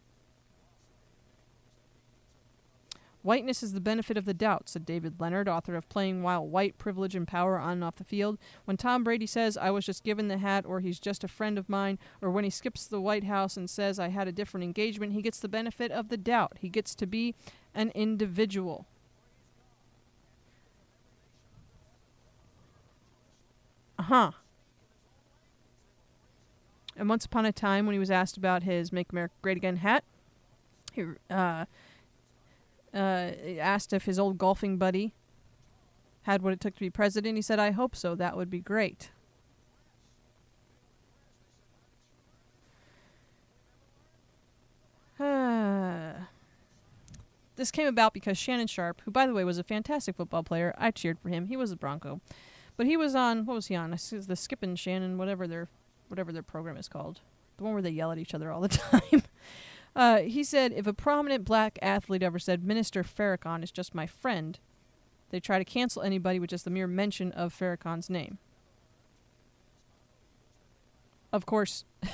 Whiteness 3.23 3.65
is 3.65 3.73
the 3.73 3.81
benefit 3.81 4.17
of 4.17 4.25
the 4.25 4.33
doubt, 4.33 4.69
said 4.69 4.87
David 4.87 5.21
Leonard, 5.21 5.49
author 5.49 5.75
of 5.75 5.89
Playing 5.89 6.23
While 6.23 6.47
White, 6.47 6.79
Privilege 6.79 7.17
and 7.17 7.27
Power 7.27 7.59
on 7.59 7.73
and 7.73 7.85
off 7.85 7.97
the 7.97 8.05
Field. 8.05 8.39
When 8.67 8.77
Tom 8.77 9.03
Brady 9.03 9.27
says, 9.27 9.57
I 9.57 9.71
was 9.71 9.85
just 9.85 10.05
given 10.05 10.29
the 10.29 10.39
hat, 10.39 10.65
or 10.65 10.79
he's 10.79 11.01
just 11.01 11.25
a 11.25 11.29
friend 11.29 11.59
of 11.59 11.69
mine, 11.69 11.99
or 12.23 12.31
when 12.31 12.45
he 12.45 12.51
skips 12.51 12.87
the 12.87 13.01
White 13.01 13.25
House 13.25 13.57
and 13.57 13.69
says, 13.69 13.99
I 13.99 14.11
had 14.11 14.29
a 14.29 14.33
different 14.33 14.63
engagement, 14.63 15.13
he 15.13 15.23
gets 15.23 15.41
the 15.41 15.49
benefit 15.49 15.91
of 15.91 16.09
the 16.09 16.17
doubt. 16.17 16.59
He 16.61 16.69
gets 16.69 16.95
to 16.95 17.07
be 17.09 17.35
an 17.75 17.91
individual. 17.97 18.87
Huh. 24.11 24.33
And 26.97 27.09
once 27.09 27.25
upon 27.25 27.47
a 27.47 27.53
time, 27.53 27.87
when 27.87 27.93
he 27.95 27.99
was 27.99 28.11
asked 28.11 28.37
about 28.37 28.65
his 28.65 28.93
"Make 28.93 29.13
America 29.13 29.35
Great 29.41 29.57
Again" 29.57 29.77
hat, 29.77 30.03
he 30.93 31.05
uh, 31.31 31.65
uh, 32.93 33.31
asked 33.59 33.93
if 33.93 34.05
his 34.05 34.19
old 34.19 34.37
golfing 34.37 34.77
buddy 34.77 35.13
had 36.23 36.43
what 36.43 36.53
it 36.53 36.61
took 36.61 36.75
to 36.75 36.81
be 36.81 36.91
president. 36.91 37.37
He 37.37 37.43
said, 37.43 37.61
"I 37.61 37.71
hope 37.71 37.95
so. 37.95 38.15
That 38.17 38.37
would 38.37 38.51
be 38.51 38.61
great." 38.61 39.13
this 47.57 47.71
came 47.71 47.87
about 47.87 48.13
because 48.13 48.37
Shannon 48.37 48.67
Sharpe, 48.67 49.03
who 49.05 49.13
by 49.13 49.27
the 49.27 49.33
way 49.33 49.45
was 49.45 49.59
a 49.59 49.63
fantastic 49.63 50.17
football 50.17 50.43
player, 50.43 50.75
I 50.77 50.91
cheered 50.91 51.21
for 51.21 51.29
him. 51.29 51.47
He 51.47 51.57
was 51.57 51.71
a 51.71 51.77
Bronco. 51.77 52.21
But 52.81 52.87
he 52.87 52.97
was 52.97 53.15
on 53.15 53.45
what 53.45 53.53
was 53.53 53.67
he 53.67 53.77
on? 53.77 53.91
This 53.91 54.11
is 54.11 54.27
the 54.27 54.35
Skip 54.35 54.63
and 54.63 54.79
Shannon, 54.79 55.19
whatever 55.19 55.47
their 55.47 55.69
whatever 56.09 56.33
their 56.33 56.43
program 56.43 56.79
is 56.79 56.89
called, 56.89 57.21
the 57.59 57.65
one 57.65 57.75
where 57.75 57.83
they 57.83 57.91
yell 57.91 58.11
at 58.11 58.17
each 58.17 58.33
other 58.33 58.51
all 58.51 58.63
the 58.63 58.69
time. 58.69 59.23
uh, 59.95 60.21
he 60.21 60.43
said 60.43 60.73
if 60.73 60.87
a 60.87 60.95
prominent 60.95 61.45
black 61.45 61.79
athlete 61.83 62.23
ever 62.23 62.39
said 62.39 62.65
Minister 62.65 63.03
Farrakhan 63.03 63.63
is 63.63 63.71
just 63.71 63.95
my 63.95 64.07
friend, 64.07 64.59
they 65.29 65.41
try 65.41 65.59
to 65.59 65.65
cancel 65.67 66.01
anybody 66.01 66.39
with 66.39 66.49
just 66.49 66.65
the 66.65 66.71
mere 66.71 66.87
mention 66.87 67.33
of 67.33 67.53
Farrakhan's 67.55 68.09
name. 68.09 68.39
Of 71.35 71.45
course, 71.45 71.85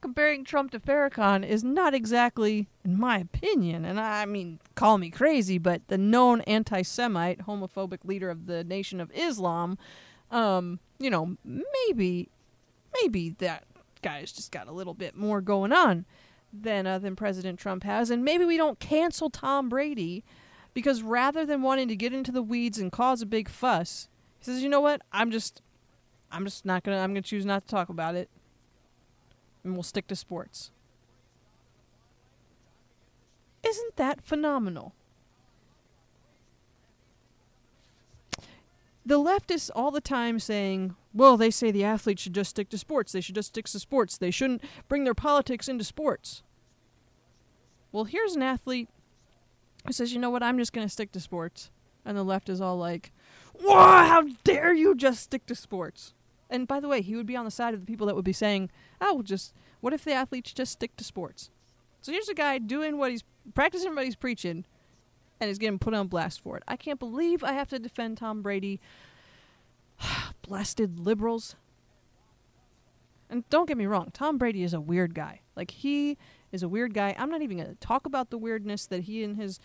comparing 0.00 0.44
Trump 0.44 0.70
to 0.72 0.80
Farrakhan 0.80 1.46
is 1.46 1.62
not 1.62 1.94
exactly, 1.94 2.68
in 2.84 2.98
my 2.98 3.18
opinion, 3.18 3.84
and 3.84 4.00
I 4.00 4.24
mean, 4.26 4.58
call 4.74 4.98
me 4.98 5.10
crazy, 5.10 5.58
but 5.58 5.86
the 5.88 5.98
known 5.98 6.40
anti 6.42 6.82
Semite, 6.82 7.46
homophobic 7.46 8.04
leader 8.04 8.30
of 8.30 8.46
the 8.46 8.64
Nation 8.64 9.00
of 9.00 9.10
Islam, 9.12 9.78
um, 10.30 10.80
you 10.98 11.10
know, 11.10 11.36
maybe, 11.44 12.28
maybe 13.00 13.30
that 13.38 13.64
guy's 14.02 14.32
just 14.32 14.52
got 14.52 14.68
a 14.68 14.72
little 14.72 14.94
bit 14.94 15.16
more 15.16 15.40
going 15.40 15.72
on 15.72 16.06
than, 16.52 16.86
uh, 16.86 16.98
than 16.98 17.16
President 17.16 17.58
Trump 17.58 17.84
has, 17.84 18.10
and 18.10 18.24
maybe 18.24 18.44
we 18.44 18.56
don't 18.56 18.80
cancel 18.80 19.30
Tom 19.30 19.68
Brady 19.68 20.24
because 20.72 21.02
rather 21.02 21.44
than 21.44 21.62
wanting 21.62 21.88
to 21.88 21.96
get 21.96 22.12
into 22.12 22.32
the 22.32 22.42
weeds 22.42 22.78
and 22.78 22.92
cause 22.92 23.22
a 23.22 23.26
big 23.26 23.48
fuss, 23.48 24.08
he 24.38 24.44
says, 24.46 24.62
you 24.62 24.68
know 24.68 24.80
what, 24.80 25.02
I'm 25.12 25.30
just, 25.30 25.62
I'm 26.32 26.44
just 26.44 26.64
not 26.64 26.84
gonna, 26.84 26.98
I'm 26.98 27.10
gonna 27.10 27.22
choose 27.22 27.44
not 27.44 27.66
to 27.66 27.68
talk 27.68 27.88
about 27.88 28.14
it 28.14 28.30
and 29.64 29.74
we'll 29.74 29.82
stick 29.82 30.06
to 30.08 30.16
sports. 30.16 30.70
Isn't 33.62 33.96
that 33.96 34.22
phenomenal? 34.22 34.94
The 39.04 39.18
leftists 39.18 39.70
all 39.74 39.90
the 39.90 40.00
time 40.00 40.38
saying, 40.38 40.94
well, 41.12 41.36
they 41.36 41.50
say 41.50 41.70
the 41.70 41.84
athletes 41.84 42.22
should 42.22 42.34
just 42.34 42.50
stick 42.50 42.68
to 42.70 42.78
sports. 42.78 43.12
They 43.12 43.20
should 43.20 43.34
just 43.34 43.48
stick 43.48 43.66
to 43.66 43.78
sports. 43.78 44.16
They 44.16 44.30
shouldn't 44.30 44.62
bring 44.88 45.04
their 45.04 45.14
politics 45.14 45.68
into 45.68 45.84
sports. 45.84 46.42
Well, 47.92 48.04
here's 48.04 48.36
an 48.36 48.42
athlete 48.42 48.88
who 49.86 49.92
says, 49.92 50.12
you 50.12 50.20
know 50.20 50.30
what, 50.30 50.42
I'm 50.42 50.58
just 50.58 50.72
going 50.72 50.86
to 50.86 50.92
stick 50.92 51.12
to 51.12 51.20
sports. 51.20 51.70
And 52.04 52.16
the 52.16 52.22
left 52.22 52.48
is 52.48 52.60
all 52.60 52.76
like, 52.76 53.12
whoa, 53.60 53.74
how 53.74 54.28
dare 54.44 54.72
you 54.72 54.94
just 54.94 55.22
stick 55.22 55.44
to 55.46 55.54
sports? 55.54 56.14
And 56.50 56.66
by 56.66 56.80
the 56.80 56.88
way, 56.88 57.00
he 57.00 57.16
would 57.16 57.26
be 57.26 57.36
on 57.36 57.44
the 57.44 57.50
side 57.50 57.72
of 57.72 57.80
the 57.80 57.86
people 57.86 58.06
that 58.08 58.16
would 58.16 58.24
be 58.24 58.32
saying, 58.32 58.70
"Oh, 59.00 59.14
well, 59.14 59.22
just 59.22 59.54
what 59.80 59.94
if 59.94 60.04
the 60.04 60.12
athletes 60.12 60.52
just 60.52 60.72
stick 60.72 60.96
to 60.96 61.04
sports?" 61.04 61.50
So 62.02 62.12
here's 62.12 62.28
a 62.28 62.34
guy 62.34 62.58
doing 62.58 62.98
what 62.98 63.10
he's 63.10 63.24
practicing 63.54 63.94
what 63.94 64.04
he's 64.04 64.16
preaching, 64.16 64.64
and 65.40 65.48
he's 65.48 65.58
getting 65.58 65.78
put 65.78 65.94
on 65.94 66.08
blast 66.08 66.40
for 66.40 66.56
it. 66.56 66.64
I 66.66 66.76
can't 66.76 66.98
believe 66.98 67.44
I 67.44 67.52
have 67.52 67.68
to 67.68 67.78
defend 67.78 68.18
Tom 68.18 68.42
Brady. 68.42 68.80
Blasted 70.42 70.98
liberals. 70.98 71.54
And 73.28 73.48
don't 73.48 73.68
get 73.68 73.76
me 73.76 73.86
wrong, 73.86 74.10
Tom 74.12 74.38
Brady 74.38 74.64
is 74.64 74.74
a 74.74 74.80
weird 74.80 75.14
guy. 75.14 75.40
Like 75.54 75.70
he 75.70 76.18
is 76.50 76.64
a 76.64 76.68
weird 76.68 76.94
guy. 76.94 77.14
I'm 77.16 77.30
not 77.30 77.42
even 77.42 77.58
going 77.58 77.68
to 77.68 77.76
talk 77.76 78.04
about 78.04 78.30
the 78.30 78.38
weirdness 78.38 78.86
that 78.86 79.02
he 79.02 79.22
and 79.22 79.36
his 79.36 79.60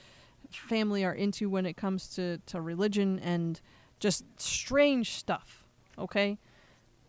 family 0.52 1.04
are 1.04 1.14
into 1.14 1.50
when 1.50 1.66
it 1.66 1.76
comes 1.76 2.08
to, 2.10 2.38
to 2.46 2.62
religion 2.62 3.20
and 3.20 3.60
just 4.00 4.24
strange 4.38 5.14
stuff. 5.16 5.66
Okay? 5.98 6.38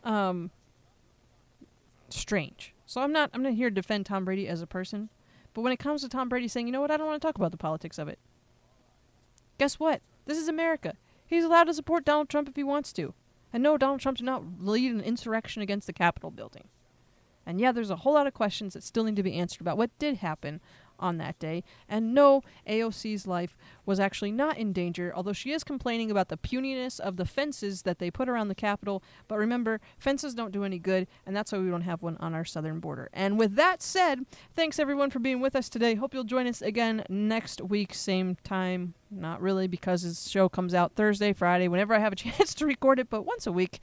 Um, 0.06 0.50
strange. 2.08 2.72
So 2.86 3.02
I'm 3.02 3.12
not 3.12 3.30
I'm 3.34 3.42
not 3.42 3.52
here 3.52 3.68
to 3.68 3.74
defend 3.74 4.06
Tom 4.06 4.24
Brady 4.24 4.48
as 4.48 4.62
a 4.62 4.66
person, 4.66 5.10
but 5.52 5.62
when 5.62 5.72
it 5.72 5.78
comes 5.78 6.02
to 6.02 6.08
Tom 6.08 6.28
Brady 6.28 6.48
saying, 6.48 6.66
you 6.66 6.72
know 6.72 6.80
what, 6.80 6.90
I 6.90 6.96
don't 6.96 7.06
want 7.06 7.20
to 7.20 7.26
talk 7.26 7.36
about 7.36 7.50
the 7.50 7.58
politics 7.58 7.98
of 7.98 8.08
it. 8.08 8.18
Guess 9.58 9.78
what? 9.80 10.00
This 10.24 10.38
is 10.38 10.48
America. 10.48 10.94
He's 11.26 11.44
allowed 11.44 11.64
to 11.64 11.74
support 11.74 12.04
Donald 12.04 12.28
Trump 12.28 12.48
if 12.48 12.56
he 12.56 12.64
wants 12.64 12.92
to. 12.94 13.12
And 13.52 13.62
no, 13.62 13.76
Donald 13.76 14.00
Trump 14.00 14.18
did 14.18 14.24
not 14.24 14.44
lead 14.60 14.92
an 14.92 15.00
insurrection 15.00 15.62
against 15.62 15.86
the 15.86 15.92
Capitol 15.92 16.30
building. 16.30 16.68
And 17.44 17.60
yeah, 17.60 17.72
there's 17.72 17.90
a 17.90 17.96
whole 17.96 18.14
lot 18.14 18.26
of 18.26 18.34
questions 18.34 18.74
that 18.74 18.82
still 18.82 19.04
need 19.04 19.16
to 19.16 19.22
be 19.22 19.34
answered 19.34 19.60
about 19.60 19.78
what 19.78 19.96
did 19.98 20.16
happen 20.16 20.60
on 20.98 21.18
that 21.18 21.38
day. 21.38 21.62
And 21.88 22.14
no, 22.14 22.42
AOC's 22.68 23.26
life 23.26 23.56
was 23.85 24.00
actually 24.00 24.32
not 24.32 24.59
in 24.59 24.72
danger, 24.72 25.12
although 25.14 25.32
she 25.32 25.52
is 25.52 25.64
complaining 25.64 26.11
about 26.11 26.28
the 26.28 26.37
puniness 26.37 26.98
of 26.98 27.16
the 27.16 27.24
fences 27.24 27.82
that 27.82 27.98
they 27.98 28.11
put 28.11 28.28
around 28.28 28.48
the 28.48 28.54
Capitol. 28.54 29.02
But 29.28 29.38
remember, 29.38 29.80
fences 29.98 30.35
don't 30.35 30.52
do 30.52 30.64
any 30.64 30.78
good, 30.78 31.06
and 31.24 31.37
that's 31.37 31.52
why 31.52 31.59
we 31.59 31.70
don't 31.70 31.82
have 31.82 32.02
one 32.02 32.16
on 32.18 32.35
our 32.35 32.44
southern 32.44 32.80
border. 32.80 33.09
And 33.12 33.38
with 33.38 33.54
that 33.54 33.82
said, 33.82 34.26
thanks 34.54 34.78
everyone 34.78 35.11
for 35.11 35.18
being 35.18 35.40
with 35.40 35.54
us 35.54 35.68
today. 35.68 35.94
Hope 35.94 36.14
you'll 36.14 36.24
join 36.24 36.46
us 36.46 36.62
again 36.62 37.04
next 37.09 37.61
week, 37.61 37.94
same 37.94 38.37
time. 38.42 38.94
Not 39.11 39.40
really, 39.40 39.68
because 39.68 40.02
this 40.02 40.28
show 40.28 40.48
comes 40.48 40.74
out 40.74 40.94
Thursday, 40.94 41.32
Friday, 41.32 41.68
whenever 41.68 41.94
I 41.94 42.00
have 42.00 42.12
a 42.12 42.16
chance 42.16 42.54
to 42.54 42.66
record 42.66 42.98
it, 42.98 43.09
but 43.09 43.22
once 43.22 43.46
a 43.46 43.52
week. 43.52 43.80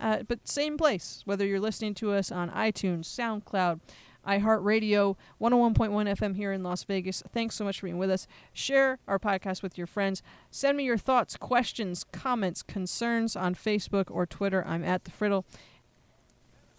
Uh, 0.00 0.24
but 0.26 0.48
same 0.48 0.76
place, 0.76 1.22
whether 1.24 1.46
you're 1.46 1.60
listening 1.60 1.94
to 1.94 2.12
us 2.12 2.32
on 2.32 2.50
iTunes, 2.50 3.04
SoundCloud, 3.04 3.80
iHeartRadio, 4.26 5.16
101.1 5.40 6.18
FM 6.18 6.36
here 6.36 6.52
in 6.52 6.62
Las 6.62 6.84
Vegas. 6.84 7.22
Thanks 7.32 7.54
so 7.54 7.64
much 7.64 7.80
for 7.80 7.86
being 7.86 7.98
with 7.98 8.10
us. 8.10 8.26
Share 8.52 8.98
our 9.06 9.18
podcast 9.18 9.62
with 9.62 9.76
your 9.76 9.86
friends. 9.86 10.22
Send 10.50 10.76
me 10.76 10.84
your 10.84 10.98
thoughts, 10.98 11.36
questions, 11.36 12.04
comments, 12.12 12.62
concerns 12.62 13.36
on 13.36 13.54
Facebook 13.54 14.10
or 14.10 14.26
Twitter. 14.26 14.64
I'm 14.66 14.84
at 14.84 15.04
the 15.04 15.10
Friddle. 15.10 15.44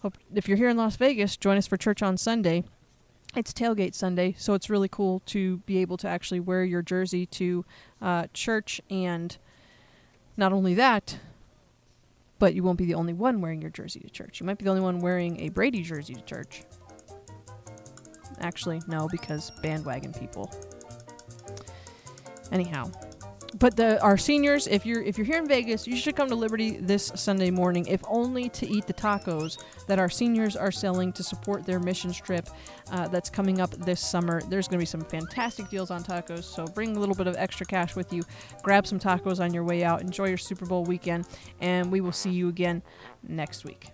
Hope 0.00 0.18
if 0.34 0.48
you're 0.48 0.58
here 0.58 0.68
in 0.68 0.76
Las 0.76 0.96
Vegas, 0.96 1.36
join 1.36 1.56
us 1.56 1.66
for 1.66 1.76
church 1.76 2.02
on 2.02 2.16
Sunday. 2.16 2.64
It's 3.34 3.52
tailgate 3.52 3.94
Sunday, 3.94 4.34
so 4.38 4.54
it's 4.54 4.70
really 4.70 4.88
cool 4.88 5.20
to 5.26 5.58
be 5.58 5.78
able 5.78 5.96
to 5.98 6.08
actually 6.08 6.40
wear 6.40 6.64
your 6.64 6.80
jersey 6.80 7.26
to 7.26 7.64
uh, 8.00 8.26
church. 8.32 8.80
And 8.88 9.36
not 10.36 10.52
only 10.52 10.74
that, 10.74 11.18
but 12.38 12.54
you 12.54 12.62
won't 12.62 12.78
be 12.78 12.84
the 12.86 12.94
only 12.94 13.12
one 13.12 13.40
wearing 13.40 13.60
your 13.60 13.70
jersey 13.70 14.00
to 14.00 14.10
church. 14.10 14.40
You 14.40 14.46
might 14.46 14.58
be 14.58 14.64
the 14.64 14.70
only 14.70 14.82
one 14.82 15.00
wearing 15.00 15.40
a 15.40 15.48
Brady 15.48 15.82
jersey 15.82 16.14
to 16.14 16.22
church. 16.22 16.62
Actually, 18.40 18.82
no, 18.86 19.08
because 19.10 19.50
bandwagon 19.62 20.12
people. 20.12 20.52
Anyhow, 22.52 22.90
but 23.58 23.76
the 23.76 24.00
our 24.02 24.18
seniors, 24.18 24.66
if 24.66 24.84
you're 24.84 25.02
if 25.02 25.16
you're 25.16 25.26
here 25.26 25.38
in 25.38 25.48
Vegas, 25.48 25.86
you 25.86 25.96
should 25.96 26.14
come 26.14 26.28
to 26.28 26.34
Liberty 26.34 26.76
this 26.76 27.10
Sunday 27.14 27.50
morning, 27.50 27.86
if 27.86 28.02
only 28.06 28.48
to 28.50 28.68
eat 28.68 28.86
the 28.86 28.92
tacos 28.92 29.62
that 29.86 29.98
our 29.98 30.10
seniors 30.10 30.56
are 30.56 30.70
selling 30.70 31.12
to 31.14 31.22
support 31.22 31.64
their 31.64 31.80
mission 31.80 32.12
trip 32.12 32.48
uh, 32.90 33.08
that's 33.08 33.30
coming 33.30 33.60
up 33.60 33.70
this 33.70 34.00
summer. 34.00 34.42
There's 34.42 34.68
going 34.68 34.78
to 34.78 34.82
be 34.82 34.86
some 34.86 35.00
fantastic 35.00 35.70
deals 35.70 35.90
on 35.90 36.04
tacos, 36.04 36.44
so 36.44 36.66
bring 36.66 36.96
a 36.96 37.00
little 37.00 37.14
bit 37.14 37.26
of 37.26 37.36
extra 37.36 37.64
cash 37.64 37.96
with 37.96 38.12
you. 38.12 38.22
Grab 38.62 38.86
some 38.86 38.98
tacos 38.98 39.40
on 39.40 39.54
your 39.54 39.64
way 39.64 39.84
out. 39.84 40.02
Enjoy 40.02 40.28
your 40.28 40.38
Super 40.38 40.66
Bowl 40.66 40.84
weekend, 40.84 41.26
and 41.60 41.90
we 41.90 42.00
will 42.00 42.12
see 42.12 42.30
you 42.30 42.48
again 42.48 42.82
next 43.26 43.64
week. 43.64 43.90